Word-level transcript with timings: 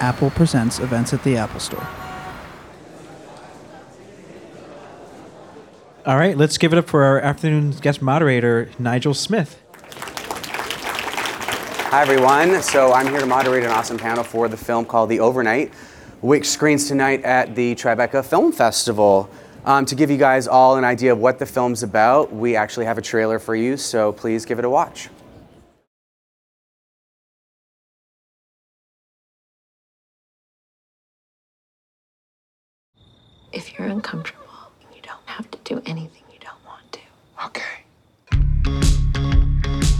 Apple 0.00 0.30
presents 0.30 0.78
events 0.78 1.12
at 1.12 1.22
the 1.24 1.36
Apple 1.36 1.60
Store. 1.60 1.86
All 6.04 6.16
right, 6.16 6.36
let's 6.36 6.56
give 6.58 6.72
it 6.72 6.78
up 6.78 6.86
for 6.86 7.02
our 7.02 7.20
afternoon 7.20 7.72
guest 7.72 8.00
moderator, 8.00 8.70
Nigel 8.78 9.14
Smith. 9.14 9.60
Hi, 11.90 12.02
everyone. 12.02 12.62
So 12.62 12.92
I'm 12.92 13.08
here 13.08 13.20
to 13.20 13.26
moderate 13.26 13.64
an 13.64 13.70
awesome 13.70 13.98
panel 13.98 14.22
for 14.22 14.48
the 14.48 14.56
film 14.56 14.84
called 14.84 15.08
The 15.08 15.20
Overnight, 15.20 15.72
which 16.20 16.46
screens 16.48 16.86
tonight 16.88 17.24
at 17.24 17.54
the 17.54 17.74
Tribeca 17.74 18.24
Film 18.24 18.52
Festival. 18.52 19.30
Um, 19.64 19.84
to 19.86 19.96
give 19.96 20.10
you 20.10 20.16
guys 20.16 20.46
all 20.46 20.76
an 20.76 20.84
idea 20.84 21.12
of 21.12 21.18
what 21.18 21.40
the 21.40 21.46
film's 21.46 21.82
about, 21.82 22.32
we 22.32 22.54
actually 22.54 22.86
have 22.86 22.98
a 22.98 23.02
trailer 23.02 23.40
for 23.40 23.56
you, 23.56 23.76
so 23.76 24.12
please 24.12 24.44
give 24.44 24.60
it 24.60 24.64
a 24.64 24.70
watch. 24.70 25.08
If 33.56 33.78
you're 33.78 33.88
uncomfortable, 33.88 34.44
you 34.94 35.00
don't 35.00 35.16
have 35.24 35.50
to 35.50 35.58
do 35.64 35.80
anything 35.86 36.24
you 36.30 36.38
don't 36.40 36.62
want 36.66 36.92
to. 36.92 37.00
Okay. 37.46 37.62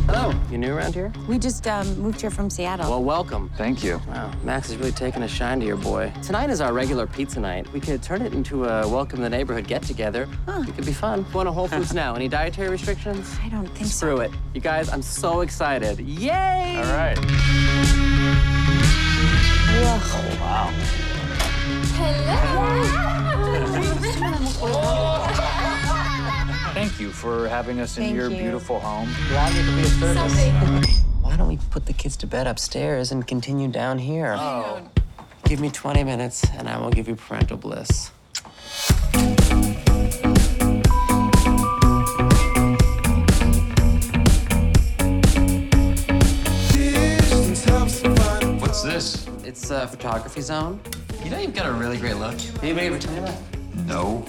Hello, 0.05 0.35
you 0.51 0.59
new 0.59 0.75
around 0.75 0.93
here? 0.93 1.11
We 1.27 1.39
just 1.39 1.67
um, 1.67 1.99
moved 1.99 2.21
here 2.21 2.31
from 2.31 2.51
Seattle. 2.51 2.91
Well, 2.91 3.03
welcome. 3.03 3.51
Thank 3.57 3.83
you. 3.83 3.99
Wow, 4.09 4.31
Max 4.45 4.69
is 4.69 4.77
really 4.77 4.93
taking 4.93 5.23
a 5.23 5.29
shine 5.29 5.59
to 5.61 5.67
your 5.67 5.79
boy. 5.79 6.13
Tonight 6.23 6.51
is 6.51 6.61
our 6.61 6.75
regular 6.75 7.07
pizza 7.07 7.41
night. 7.41 7.67
We 7.73 7.81
could 7.81 8.03
turn 8.03 8.21
it 8.21 8.35
into 8.35 8.67
a 8.67 8.87
welcome 8.87 9.23
the 9.23 9.31
neighborhood 9.31 9.67
get 9.67 9.83
together. 9.83 10.29
It 10.47 10.75
could 10.75 10.85
be 10.85 10.93
fun. 10.93 11.25
Going 11.33 11.47
to 11.47 11.53
Whole 11.53 11.67
Foods 11.67 11.95
now. 11.95 12.15
Any 12.15 12.29
dietary 12.29 12.69
restrictions? 12.69 13.39
I 13.43 13.49
don't 13.49 13.69
think 13.69 13.87
so. 13.87 14.07
Screw 14.07 14.19
it. 14.19 14.33
You 14.53 14.61
guys, 14.61 14.91
I'm 14.91 15.01
so 15.01 15.41
excited. 15.41 15.99
Yay! 15.99 16.77
All 16.77 16.93
right. 16.93 17.17
For 27.27 27.49
having 27.49 27.81
us 27.81 27.97
in 27.99 28.05
Thank 28.05 28.15
your 28.15 28.31
you. 28.31 28.37
beautiful 28.37 28.79
home. 28.79 29.09
Why 31.19 31.37
don't 31.37 31.49
we 31.49 31.59
put 31.73 31.85
the 31.87 31.93
kids 31.93 32.17
to 32.19 32.27
bed 32.29 32.47
upstairs 32.47 33.11
and 33.11 33.27
continue 33.27 33.67
down 33.67 33.99
here? 33.99 34.37
Oh. 34.39 34.89
Give 35.45 35.59
me 35.59 35.71
20 35.71 36.05
minutes 36.05 36.47
and 36.57 36.69
I 36.69 36.79
will 36.79 36.91
give 36.91 37.09
you 37.09 37.17
parental 37.17 37.57
bliss. 37.57 38.13
What's 48.61 48.83
this? 48.85 49.27
It's 49.43 49.71
a 49.71 49.89
photography 49.89 50.43
zone. 50.43 50.79
You 51.25 51.31
know 51.31 51.41
you've 51.41 51.55
got 51.55 51.67
a 51.67 51.73
really 51.73 51.97
great 51.97 52.19
look. 52.19 52.37
Anybody 52.63 52.87
ever 52.87 53.01
tell 53.01 53.15
you 53.17 53.23
that? 53.23 53.41
No. 53.85 54.25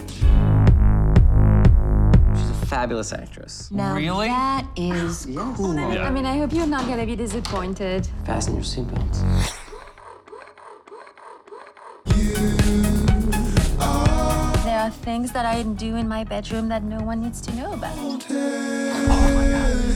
She's 2.68 2.74
a 2.74 2.76
fabulous 2.76 3.14
actress. 3.14 3.72
Now 3.72 3.96
Really? 3.96 4.28
that 4.28 4.68
is 4.76 5.26
cool. 5.56 5.80
I 5.80 6.10
mean, 6.10 6.26
I 6.26 6.38
hope 6.38 6.52
you're 6.52 6.68
not 6.68 6.86
gonna 6.88 7.06
be 7.06 7.16
disappointed. 7.16 8.08
Fasten 8.26 8.56
your 8.56 8.64
seatbelts. 8.64 9.24
There 14.66 14.80
are 14.80 14.90
things 14.92 15.32
that 15.32 15.46
I 15.46 15.64
do 15.64 15.96
in 15.96 16.08
my 16.10 16.24
bedroom 16.26 16.68
that 16.70 16.84
no 16.84 17.00
one 17.02 17.22
needs 17.22 17.40
to 17.42 17.56
know 17.56 17.74
about. 17.74 17.94
Oh, 17.98 18.20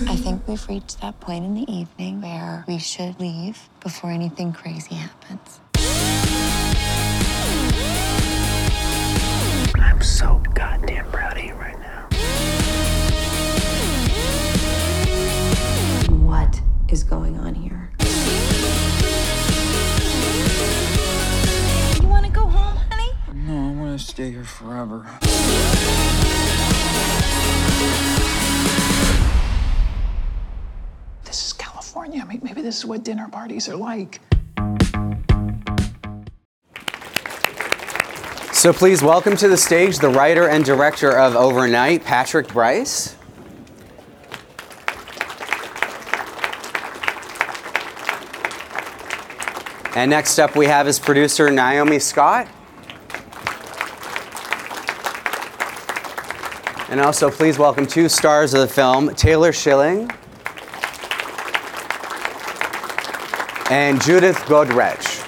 I 0.08 0.16
think 0.16 0.48
we've 0.48 0.66
reached 0.68 1.02
that 1.02 1.20
point 1.20 1.44
in 1.46 1.54
the 1.56 1.70
evening 1.72 2.22
where 2.22 2.64
we 2.68 2.78
should 2.78 3.20
leave 3.20 3.70
before 3.82 4.12
anything 4.12 4.54
crazy 4.54 4.96
happens. 4.96 5.60
I'm 9.76 10.02
so 10.02 10.42
goddamn 10.54 11.06
proud 11.12 11.38
of 11.38 11.44
you 11.44 11.54
right 11.56 11.80
now. 11.80 11.91
Is 16.92 17.06
going 17.06 17.38
on 17.40 17.56
here? 17.56 17.90
You 22.02 22.08
want 22.10 22.26
to 22.26 22.32
go 22.34 22.46
home, 22.46 22.76
honey? 22.92 23.12
No, 23.34 23.70
I 23.70 23.72
want 23.82 23.98
to 23.98 24.06
stay 24.06 24.32
here 24.32 24.44
forever. 24.44 25.06
This 31.24 31.48
is 31.48 31.54
California. 31.54 32.26
May- 32.28 32.40
Maybe 32.42 32.62
this 32.62 32.78
is 32.78 32.86
what 32.86 33.04
dinner 33.04 33.28
parties 33.32 33.70
are 33.70 33.76
like. 33.76 34.20
So 38.54 38.72
please 38.74 39.02
welcome 39.02 39.36
to 39.38 39.48
the 39.48 39.58
stage 39.58 39.98
the 39.98 40.10
writer 40.10 40.48
and 40.50 40.64
director 40.64 41.18
of 41.18 41.36
Overnight, 41.36 42.04
Patrick 42.04 42.48
Brice. 42.50 43.16
And 49.94 50.10
next 50.10 50.40
up, 50.40 50.56
we 50.56 50.68
have 50.68 50.86
his 50.86 51.00
producer, 51.00 51.50
Naomi 51.50 52.00
Scott. 52.00 52.48
And 56.90 57.02
also, 57.02 57.30
please 57.30 57.60
welcome 57.60 57.86
two 57.86 58.08
stars 58.08 58.54
of 58.54 58.62
the 58.62 58.70
film, 58.70 59.14
Taylor 59.16 59.52
Schilling 59.52 60.10
and 63.70 64.02
Judith 64.02 64.38
Godrèche. 64.46 65.20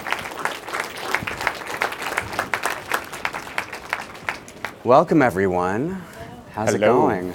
Welcome, 4.86 5.22
everyone. 5.22 6.02
How's 6.52 6.74
it 6.74 6.80
going? 6.80 7.34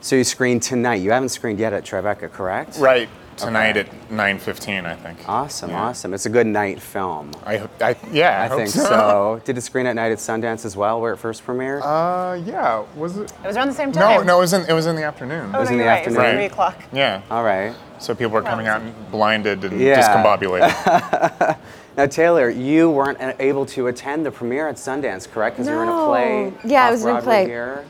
So 0.00 0.16
you 0.16 0.24
screened 0.24 0.64
tonight. 0.64 0.96
You 0.96 1.12
haven't 1.12 1.28
screened 1.28 1.60
yet 1.60 1.72
at 1.72 1.84
Tribeca, 1.84 2.32
correct? 2.32 2.76
Right 2.78 3.08
tonight 3.40 3.76
Okay. 3.76 3.88
at 3.88 4.10
9:15, 4.10 4.86
I 4.86 4.94
think. 4.94 5.18
Awesome, 5.28 5.70
Yeah. 5.70 5.82
awesome. 5.82 6.14
It's 6.14 6.26
a 6.26 6.30
good 6.30 6.46
night 6.46 6.80
film. 6.80 7.32
I, 7.44 7.56
hope- 7.58 7.82
I 7.82 7.96
yeah, 8.12 8.40
I, 8.40 8.44
I 8.44 8.48
hope 8.48 8.58
think 8.58 8.70
so. 8.70 8.82
so. 8.84 9.40
Did 9.44 9.58
it 9.58 9.60
screen 9.62 9.86
at 9.86 9.94
night 9.96 10.12
at 10.12 10.18
Sundance 10.18 10.64
as 10.64 10.76
well, 10.76 11.00
where 11.00 11.12
it 11.12 11.18
first 11.18 11.44
premiered? 11.46 11.80
Uh, 11.82 12.34
yeah. 12.44 12.84
Was 12.96 13.16
it? 13.16 13.32
It 13.42 13.46
was 13.46 13.56
around 13.56 13.68
the 13.68 13.74
same 13.74 13.92
time. 13.92 14.18
no. 14.20 14.22
no, 14.22 14.38
It 14.38 14.40
was 14.40 14.52
in 14.52 14.62
it 14.68 14.72
was 14.72 14.86
in 14.86 14.96
the 14.96 15.04
afternoon. 15.04 15.50
Oh, 15.54 15.60
was 15.60 15.68
no, 15.70 15.74
in 15.74 15.78
the 15.80 15.84
right. 15.86 15.98
Afternoon. 15.98 16.18
like 16.22 16.34
three 16.34 16.44
o'clock. 16.46 16.76
Yeah. 16.92 17.22
All 17.30 17.44
right. 17.44 17.74
So 17.98 18.14
people 18.14 18.32
were 18.32 18.42
coming 18.42 18.66
out 18.66 18.80
blinded 19.10 19.64
and 19.64 19.80
Yeah. 19.80 20.00
discombobulated. 20.00 21.56
Now, 21.96 22.06
Taylor, 22.06 22.48
you 22.48 22.88
weren't 22.88 23.18
able 23.40 23.66
to 23.66 23.88
attend 23.88 24.24
the 24.24 24.30
premiere 24.30 24.68
at 24.68 24.76
Sundance, 24.76 25.28
correct? 25.30 25.56
Because 25.56 25.68
you 25.68 25.74
were 25.74 25.82
in 25.82 25.88
a 25.88 26.06
play. 26.06 26.44
No. 26.64 26.70
Yeah, 26.70 26.84
I 26.84 26.86
off 26.86 26.90
was 26.92 27.02
in 27.02 27.08
a 27.08 27.12
Broadway 27.14 27.24
play. 27.24 27.46
Here. 27.46 27.84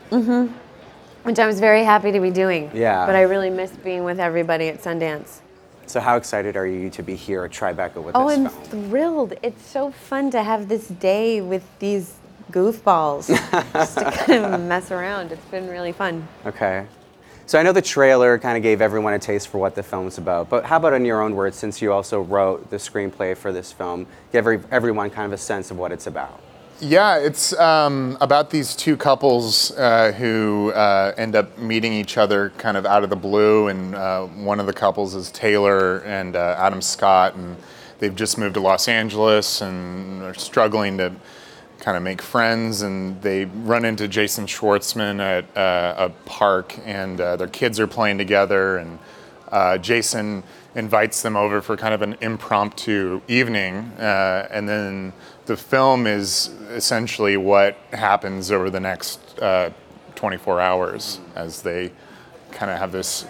Which 1.23 1.37
I 1.39 1.45
was 1.47 1.59
very 1.59 1.83
happy 1.83 2.11
to 2.11 2.19
be 2.19 2.31
doing. 2.31 2.71
Yeah. 2.73 3.05
But 3.05 3.15
I 3.15 3.21
really 3.21 3.49
missed 3.49 3.83
being 3.83 4.03
with 4.03 4.19
everybody 4.19 4.69
at 4.69 4.81
Sundance. 4.81 5.39
So, 5.85 5.99
how 5.99 6.15
excited 6.15 6.55
are 6.55 6.65
you 6.65 6.89
to 6.91 7.03
be 7.03 7.15
here 7.15 7.43
at 7.43 7.51
Tribeca 7.51 8.01
with 8.01 8.15
Oh, 8.15 8.27
this 8.29 8.37
I'm 8.37 8.49
film? 8.49 8.89
thrilled. 8.89 9.33
It's 9.43 9.65
so 9.65 9.91
fun 9.91 10.31
to 10.31 10.41
have 10.41 10.67
this 10.69 10.87
day 10.87 11.41
with 11.41 11.63
these 11.79 12.13
goofballs 12.51 13.27
just 13.73 13.97
to 13.97 14.05
kind 14.11 14.45
of 14.45 14.61
mess 14.61 14.89
around. 14.91 15.31
It's 15.31 15.45
been 15.45 15.67
really 15.69 15.91
fun. 15.91 16.27
Okay. 16.45 16.85
So 17.45 17.59
I 17.59 17.63
know 17.63 17.73
the 17.73 17.81
trailer 17.81 18.39
kind 18.39 18.55
of 18.55 18.63
gave 18.63 18.81
everyone 18.81 19.13
a 19.13 19.19
taste 19.19 19.49
for 19.49 19.57
what 19.57 19.75
the 19.75 19.83
film's 19.83 20.17
about, 20.17 20.49
but 20.49 20.63
how 20.63 20.77
about 20.77 20.93
in 20.93 21.03
your 21.03 21.21
own 21.21 21.35
words, 21.35 21.57
since 21.57 21.81
you 21.81 21.91
also 21.91 22.21
wrote 22.21 22.69
the 22.69 22.77
screenplay 22.77 23.35
for 23.35 23.51
this 23.51 23.73
film, 23.73 24.05
give 24.31 24.37
every, 24.47 24.61
everyone 24.71 25.09
kind 25.09 25.25
of 25.25 25.33
a 25.33 25.37
sense 25.37 25.69
of 25.71 25.77
what 25.77 25.91
it's 25.91 26.07
about? 26.07 26.39
Yeah, 26.83 27.19
it's 27.19 27.53
um, 27.59 28.17
about 28.21 28.49
these 28.49 28.75
two 28.75 28.97
couples 28.97 29.69
uh, 29.77 30.13
who 30.13 30.71
uh, 30.71 31.13
end 31.15 31.35
up 31.35 31.59
meeting 31.59 31.93
each 31.93 32.17
other 32.17 32.49
kind 32.57 32.75
of 32.75 32.87
out 32.87 33.03
of 33.03 33.11
the 33.11 33.15
blue, 33.15 33.67
and 33.67 33.93
uh, 33.93 34.25
one 34.25 34.59
of 34.59 34.65
the 34.65 34.73
couples 34.73 35.13
is 35.13 35.29
Taylor 35.29 35.99
and 35.99 36.35
uh, 36.35 36.55
Adam 36.57 36.81
Scott, 36.81 37.35
and 37.35 37.55
they've 37.99 38.15
just 38.15 38.39
moved 38.39 38.55
to 38.55 38.61
Los 38.61 38.87
Angeles 38.87 39.61
and 39.61 40.23
are 40.23 40.33
struggling 40.33 40.97
to 40.97 41.13
kind 41.77 41.97
of 41.97 42.01
make 42.01 42.19
friends, 42.19 42.81
and 42.81 43.21
they 43.21 43.45
run 43.45 43.85
into 43.85 44.07
Jason 44.07 44.47
Schwartzman 44.47 45.19
at 45.19 45.55
uh, 45.55 46.07
a 46.07 46.09
park, 46.25 46.79
and 46.83 47.21
uh, 47.21 47.35
their 47.35 47.47
kids 47.47 47.79
are 47.79 47.85
playing 47.85 48.17
together, 48.17 48.77
and 48.77 48.97
Jason 49.83 50.41
invites 50.75 51.21
them 51.21 51.35
over 51.35 51.61
for 51.61 51.75
kind 51.77 51.93
of 51.93 52.01
an 52.01 52.15
impromptu 52.21 53.21
evening, 53.27 53.77
uh, 53.99 54.47
and 54.51 54.67
then 54.69 55.13
the 55.45 55.57
film 55.57 56.07
is 56.07 56.47
essentially 56.69 57.35
what 57.37 57.75
happens 57.91 58.51
over 58.51 58.69
the 58.69 58.79
next 58.79 59.39
uh, 59.39 59.69
24 60.15 60.61
hours 60.61 61.19
as 61.35 61.61
they 61.61 61.91
kind 62.51 62.71
of 62.71 62.77
have 62.77 62.91
this 62.91 63.25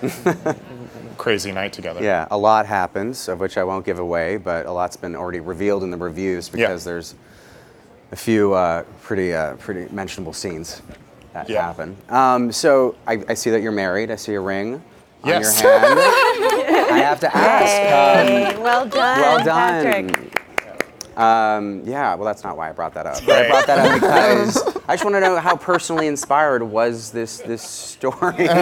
crazy 1.17 1.51
night 1.51 1.73
together. 1.73 2.03
Yeah, 2.03 2.27
a 2.31 2.37
lot 2.37 2.65
happens, 2.65 3.27
of 3.27 3.39
which 3.39 3.57
I 3.57 3.63
won't 3.63 3.85
give 3.85 3.99
away, 3.99 4.37
but 4.37 4.65
a 4.65 4.71
lot's 4.71 4.97
been 4.97 5.15
already 5.15 5.39
revealed 5.39 5.83
in 5.83 5.89
the 5.91 5.97
reviews 5.97 6.49
because 6.49 6.83
there's 6.83 7.15
a 8.11 8.15
few 8.15 8.53
uh, 8.53 8.83
pretty 9.01 9.33
uh, 9.33 9.55
pretty 9.55 9.91
mentionable 9.93 10.33
scenes 10.33 10.81
that 11.33 11.49
Yeah. 11.49 11.61
happen. 11.65 11.95
Um, 12.09 12.51
so 12.51 12.95
I, 13.07 13.23
I 13.29 13.33
see 13.35 13.49
that 13.51 13.61
you're 13.61 13.71
married. 13.71 14.11
I 14.11 14.15
see 14.17 14.33
a 14.35 14.41
ring 14.41 14.83
Yes. 15.23 15.61
on 16.91 16.97
your 16.97 17.05
hand. 17.05 17.05
I 17.05 17.09
have 17.09 17.19
to 17.19 17.35
ask. 17.35 18.55
um, 18.55 18.63
well 18.63 18.85
done, 18.87 19.19
well 19.21 19.43
done. 19.45 19.83
Patrick. 20.09 20.37
Um, 21.17 21.81
yeah, 21.85 22.15
well, 22.15 22.25
that's 22.25 22.43
not 22.43 22.55
why 22.57 22.69
I 22.69 22.71
brought 22.71 22.93
that 22.93 23.05
up. 23.05 23.19
But 23.25 23.45
I 23.45 23.47
brought 23.49 23.67
that 23.67 23.79
up 23.79 23.93
because 24.01 24.57
I 24.87 24.93
just 24.93 25.03
want 25.03 25.15
to 25.17 25.19
know 25.19 25.37
how 25.39 25.55
personally 25.57 26.07
inspired 26.07 26.63
was 26.63 27.11
this 27.11 27.39
this 27.39 27.61
story. 27.61 28.47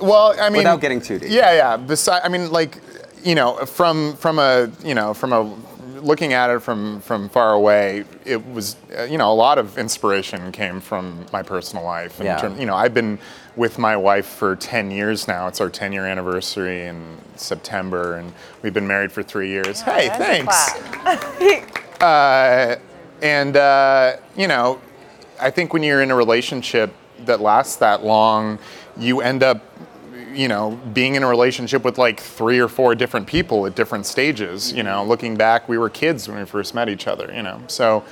Well, 0.00 0.34
I 0.40 0.48
mean, 0.50 0.58
Without 0.58 0.80
getting 0.80 1.00
too 1.00 1.20
deep. 1.20 1.30
Yeah, 1.30 1.52
yeah. 1.52 1.76
Besides, 1.76 2.22
I 2.24 2.28
mean, 2.28 2.50
like, 2.50 2.80
you 3.22 3.34
know, 3.36 3.64
from 3.64 4.16
from 4.16 4.40
a 4.40 4.68
you 4.82 4.94
know 4.94 5.14
from 5.14 5.32
a 5.32 5.44
looking 6.04 6.34
at 6.34 6.50
it 6.50 6.60
from 6.60 7.00
from 7.00 7.28
far 7.28 7.54
away, 7.54 8.04
it 8.24 8.46
was 8.52 8.76
uh, 8.96 9.02
you 9.04 9.18
know 9.18 9.32
a 9.32 9.34
lot 9.34 9.58
of 9.58 9.78
inspiration 9.78 10.52
came 10.52 10.80
from 10.80 11.26
my 11.32 11.42
personal 11.42 11.82
life. 11.84 12.20
in 12.20 12.26
Yeah. 12.26 12.36
term- 12.40 12.60
you 12.60 12.66
know, 12.66 12.76
I've 12.76 12.94
been 12.94 13.18
with 13.56 13.78
my 13.78 13.96
wife 13.96 14.26
for 14.26 14.56
10 14.56 14.90
years 14.90 15.28
now. 15.28 15.46
It's 15.46 15.60
our 15.60 15.70
10 15.70 15.92
year 15.92 16.06
anniversary 16.06 16.86
in 16.86 17.18
September, 17.36 18.14
and 18.16 18.32
we've 18.62 18.74
been 18.74 18.86
married 18.86 19.12
for 19.12 19.22
three 19.22 19.48
years. 19.48 19.80
hey, 19.80 20.08
thanks. 20.08 20.72
uh, 22.02 22.76
and 23.22 23.56
uh, 23.56 24.16
you 24.36 24.46
know, 24.48 24.80
I 25.40 25.50
think 25.50 25.72
when 25.72 25.82
you're 25.82 26.02
in 26.02 26.10
a 26.10 26.16
relationship 26.16 26.92
that 27.24 27.40
lasts 27.40 27.76
that 27.76 28.04
long, 28.04 28.58
you 28.96 29.20
end 29.20 29.42
up, 29.42 29.62
you 30.34 30.48
know, 30.48 30.78
being 30.92 31.14
in 31.14 31.22
a 31.22 31.28
relationship 31.28 31.84
with 31.84 31.98
like 31.98 32.20
three 32.20 32.58
or 32.58 32.68
four 32.68 32.94
different 32.94 33.26
people 33.26 33.66
at 33.66 33.74
different 33.74 34.06
stages. 34.06 34.72
You 34.72 34.82
know, 34.82 35.04
looking 35.04 35.36
back, 35.36 35.68
we 35.68 35.78
were 35.78 35.90
kids 35.90 36.28
when 36.28 36.38
we 36.38 36.44
first 36.44 36.74
met 36.74 36.88
each 36.88 37.06
other. 37.06 37.32
You 37.34 37.42
know, 37.42 37.62
so. 37.66 38.04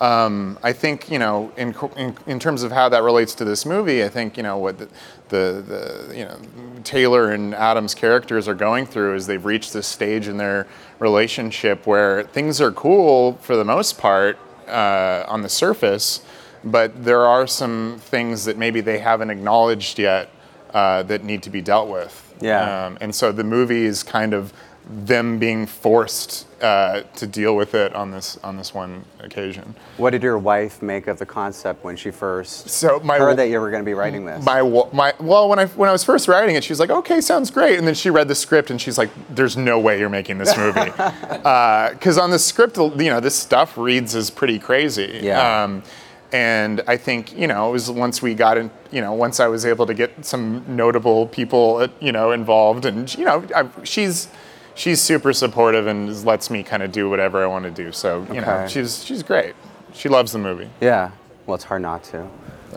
Um, 0.00 0.58
I 0.62 0.72
think 0.72 1.10
you 1.10 1.18
know, 1.18 1.52
in, 1.58 1.74
in 1.94 2.16
in 2.26 2.38
terms 2.38 2.62
of 2.62 2.72
how 2.72 2.88
that 2.88 3.02
relates 3.02 3.34
to 3.34 3.44
this 3.44 3.66
movie, 3.66 4.02
I 4.02 4.08
think 4.08 4.38
you 4.38 4.42
know 4.42 4.56
what 4.56 4.78
the, 4.78 4.88
the, 5.28 5.62
the 6.08 6.16
you 6.16 6.24
know 6.24 6.38
Taylor 6.84 7.32
and 7.32 7.54
Adam's 7.54 7.94
characters 7.94 8.48
are 8.48 8.54
going 8.54 8.86
through 8.86 9.14
is 9.14 9.26
they've 9.26 9.44
reached 9.44 9.74
this 9.74 9.86
stage 9.86 10.26
in 10.26 10.38
their 10.38 10.66
relationship 11.00 11.86
where 11.86 12.22
things 12.22 12.62
are 12.62 12.72
cool 12.72 13.34
for 13.42 13.56
the 13.56 13.64
most 13.64 13.98
part 13.98 14.38
uh, 14.68 15.24
on 15.28 15.42
the 15.42 15.50
surface, 15.50 16.22
but 16.64 17.04
there 17.04 17.26
are 17.26 17.46
some 17.46 17.98
things 18.00 18.46
that 18.46 18.56
maybe 18.56 18.80
they 18.80 19.00
haven't 19.00 19.28
acknowledged 19.28 19.98
yet 19.98 20.30
uh, 20.74 21.02
that 21.04 21.24
need 21.24 21.42
to 21.44 21.50
be 21.50 21.60
dealt 21.60 21.88
with. 21.88 22.34
Yeah. 22.40 22.86
Um, 22.86 22.98
and 23.00 23.14
so 23.14 23.32
the 23.32 23.44
movie 23.44 23.84
is 23.84 24.02
kind 24.02 24.32
of 24.34 24.52
them 24.88 25.38
being 25.38 25.66
forced 25.66 26.46
uh, 26.62 27.02
to 27.14 27.26
deal 27.26 27.54
with 27.54 27.74
it 27.74 27.94
on 27.94 28.10
this 28.10 28.38
on 28.42 28.56
this 28.56 28.74
one 28.74 29.04
occasion. 29.20 29.74
what 29.98 30.10
did 30.10 30.22
your 30.22 30.36
wife 30.36 30.82
make 30.82 31.06
of 31.06 31.18
the 31.18 31.26
concept 31.26 31.84
when 31.84 31.94
she 31.96 32.10
first 32.10 32.68
So 32.68 32.98
my 33.00 33.18
heard 33.18 33.36
that 33.36 33.48
you 33.50 33.60
were 33.60 33.70
going 33.70 33.82
to 33.82 33.88
be 33.88 33.94
writing 33.94 34.24
this? 34.24 34.44
my 34.44 34.62
my 34.92 35.12
well 35.20 35.48
when 35.48 35.58
I 35.60 35.66
when 35.66 35.88
I 35.88 35.92
was 35.92 36.02
first 36.02 36.26
writing 36.28 36.56
it, 36.56 36.64
she 36.64 36.72
was 36.72 36.80
like, 36.80 36.90
"Okay, 36.90 37.20
sounds 37.20 37.50
great," 37.50 37.78
and 37.78 37.86
then 37.86 37.94
she 37.94 38.10
read 38.10 38.26
the 38.26 38.34
script 38.34 38.70
and 38.70 38.80
she's 38.80 38.98
like, 38.98 39.10
"There's 39.28 39.56
no 39.56 39.78
way 39.78 39.98
you're 40.00 40.08
making 40.08 40.38
this 40.38 40.56
movie," 40.56 40.90
because 40.90 42.18
on 42.18 42.30
the 42.30 42.38
script, 42.38 42.76
you 42.76 43.10
know, 43.10 43.20
this 43.20 43.36
stuff 43.36 43.78
reads 43.78 44.14
as 44.16 44.28
pretty 44.30 44.58
crazy. 44.58 45.20
Yeah. 45.22 45.62
Um, 45.64 45.82
and 46.32 46.82
I 46.86 46.96
think 46.96 47.36
you 47.36 47.46
know 47.46 47.68
it 47.68 47.72
was 47.72 47.90
once 47.90 48.22
we 48.22 48.34
got 48.34 48.56
in, 48.58 48.70
you 48.90 49.00
know, 49.00 49.12
once 49.12 49.40
I 49.40 49.46
was 49.48 49.64
able 49.64 49.86
to 49.86 49.94
get 49.94 50.24
some 50.24 50.64
notable 50.76 51.26
people, 51.26 51.76
uh, 51.78 51.88
you 52.00 52.12
know, 52.12 52.32
involved, 52.32 52.84
and 52.84 53.12
you 53.16 53.24
know, 53.24 53.44
I, 53.54 53.68
she's 53.84 54.28
she's 54.74 55.00
super 55.00 55.32
supportive 55.32 55.86
and 55.86 56.24
lets 56.24 56.50
me 56.50 56.62
kind 56.62 56.82
of 56.82 56.92
do 56.92 57.08
whatever 57.10 57.42
I 57.42 57.46
want 57.46 57.64
to 57.64 57.70
do. 57.70 57.92
So 57.92 58.26
you 58.32 58.40
know, 58.40 58.66
she's 58.68 59.04
she's 59.04 59.22
great. 59.22 59.54
She 59.92 60.08
loves 60.08 60.32
the 60.32 60.38
movie. 60.38 60.70
Yeah. 60.80 61.10
Well, 61.46 61.56
it's 61.56 61.64
hard 61.64 61.82
not 61.82 62.04
to. 62.04 62.28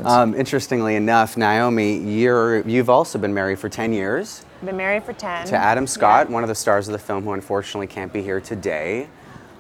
Um, 0.04 0.34
interestingly 0.34 0.96
enough, 0.96 1.38
Naomi, 1.38 1.98
you're 1.98 2.68
you've 2.68 2.90
also 2.90 3.20
been 3.20 3.34
married 3.34 3.60
for 3.60 3.70
10 3.70 3.94
years 3.94 4.44
Been 4.66 4.76
married 4.76 5.04
for 5.04 5.14
10. 5.14 5.46
to 5.48 5.56
Adam 5.56 5.86
Scott, 5.86 6.32
one 6.32 6.44
of 6.44 6.50
the 6.50 6.56
stars 6.56 6.88
of 6.88 6.94
the 6.94 6.98
film, 7.00 7.24
who 7.24 7.34
unfortunately 7.34 7.86
can't 7.86 8.12
be 8.12 8.24
here 8.24 8.42
today. 8.42 9.08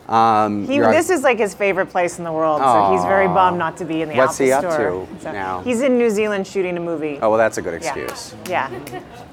Um, 0.10 0.68
He, 0.68 0.80
this 0.80 1.10
is 1.10 1.24
like 1.24 1.38
his 1.38 1.54
favorite 1.54 1.88
place 1.88 2.18
in 2.18 2.24
the 2.26 2.32
world, 2.32 2.62
so 2.62 2.92
he's 2.94 3.04
very 3.06 3.28
bummed 3.28 3.58
not 3.58 3.78
to 3.78 3.86
be 3.86 4.02
in 4.02 4.10
the 4.10 4.16
What's 4.16 4.36
Apple 4.36 4.46
he 4.46 4.52
up 4.52 4.62
Store. 4.74 5.08
to 5.08 5.22
So- 5.22 5.32
now? 5.32 5.62
He's 5.62 5.82
in 5.82 5.98
New 5.98 6.10
Zealand 6.10 6.46
shooting 6.46 6.76
a 6.78 6.82
movie. 6.82 7.20
oh 7.22 7.30
well, 7.30 7.38
that's 7.38 7.58
a 7.58 7.62
good 7.62 7.82
yeah. 7.82 7.96
excuse. 7.96 8.36
Yeah. 8.50 8.70
New 8.70 8.78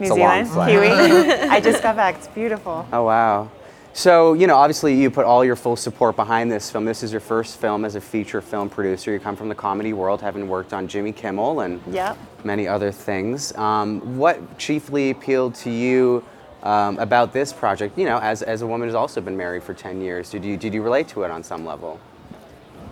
It's 0.01 0.11
a 0.11 0.15
long 0.15 0.45
Zealand, 0.45 0.49
flight. 0.51 0.73
Kiwi. 0.73 0.89
I 1.51 1.61
just 1.61 1.83
got 1.83 1.97
back. 1.97 2.17
It's 2.17 2.29
beautiful. 2.29 2.87
Oh 2.93 3.03
wow. 3.05 3.49
So 3.93 4.35
you 4.35 4.47
know, 4.47 4.55
obviously, 4.57 4.95
you 4.95 5.11
put 5.11 5.25
all 5.27 5.45
your 5.45 5.57
full 5.57 5.75
support 5.75 6.15
behind 6.15 6.53
this 6.53 6.71
film. 6.71 6.85
This 6.85 7.03
is 7.03 7.11
your 7.11 7.21
first 7.21 7.59
film 7.59 7.85
as 7.85 7.97
a 7.97 8.01
feature 8.01 8.41
film 8.41 8.71
producer. 8.71 9.11
You 9.13 9.19
come 9.19 9.35
from 9.35 9.49
the 9.49 9.55
comedy 9.57 9.93
world, 9.93 10.21
having 10.23 10.49
worked 10.49 10.73
on 10.73 10.87
Jimmy 10.87 11.11
Kimmel 11.11 11.61
and 11.63 11.81
Yep. 11.91 12.17
many 12.45 12.69
other 12.69 12.93
things. 12.93 13.53
Um, 13.57 14.17
what 14.17 14.57
chiefly 14.59 15.11
appealed 15.11 15.57
to 15.57 15.71
you 15.71 16.23
um, 16.63 16.99
about 16.99 17.33
this 17.33 17.53
project? 17.53 17.99
You 17.99 18.07
know, 18.07 18.19
as, 18.19 18.43
as 18.43 18.63
a 18.63 18.67
woman 18.67 18.89
who's 18.89 18.95
also 18.95 19.21
been 19.21 19.37
married 19.37 19.63
for 19.63 19.75
10 19.75 20.01
years, 20.01 20.31
did 20.31 20.45
you, 20.45 20.57
did 20.57 20.75
you 20.75 20.83
relate 20.83 21.09
to 21.09 21.23
it 21.23 21.31
on 21.31 21.43
some 21.43 21.65
level? 21.65 22.01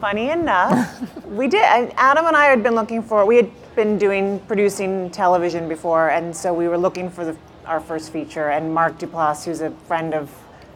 Funny 0.00 0.30
enough, 0.30 1.26
we 1.26 1.48
did. 1.48 1.64
Adam 1.96 2.26
and 2.26 2.36
I 2.36 2.44
had 2.44 2.62
been 2.62 2.76
looking 2.76 3.02
for. 3.02 3.26
We 3.26 3.34
had 3.34 3.50
been 3.74 3.98
doing 3.98 4.38
producing 4.46 5.10
television 5.10 5.68
before, 5.68 6.10
and 6.10 6.34
so 6.36 6.54
we 6.54 6.68
were 6.68 6.78
looking 6.78 7.10
for 7.10 7.24
the, 7.24 7.36
our 7.66 7.80
first 7.80 8.12
feature. 8.12 8.50
And 8.50 8.72
Mark 8.72 8.98
Duplass, 8.98 9.44
who's 9.44 9.60
a 9.60 9.72
friend 9.88 10.14
of 10.14 10.30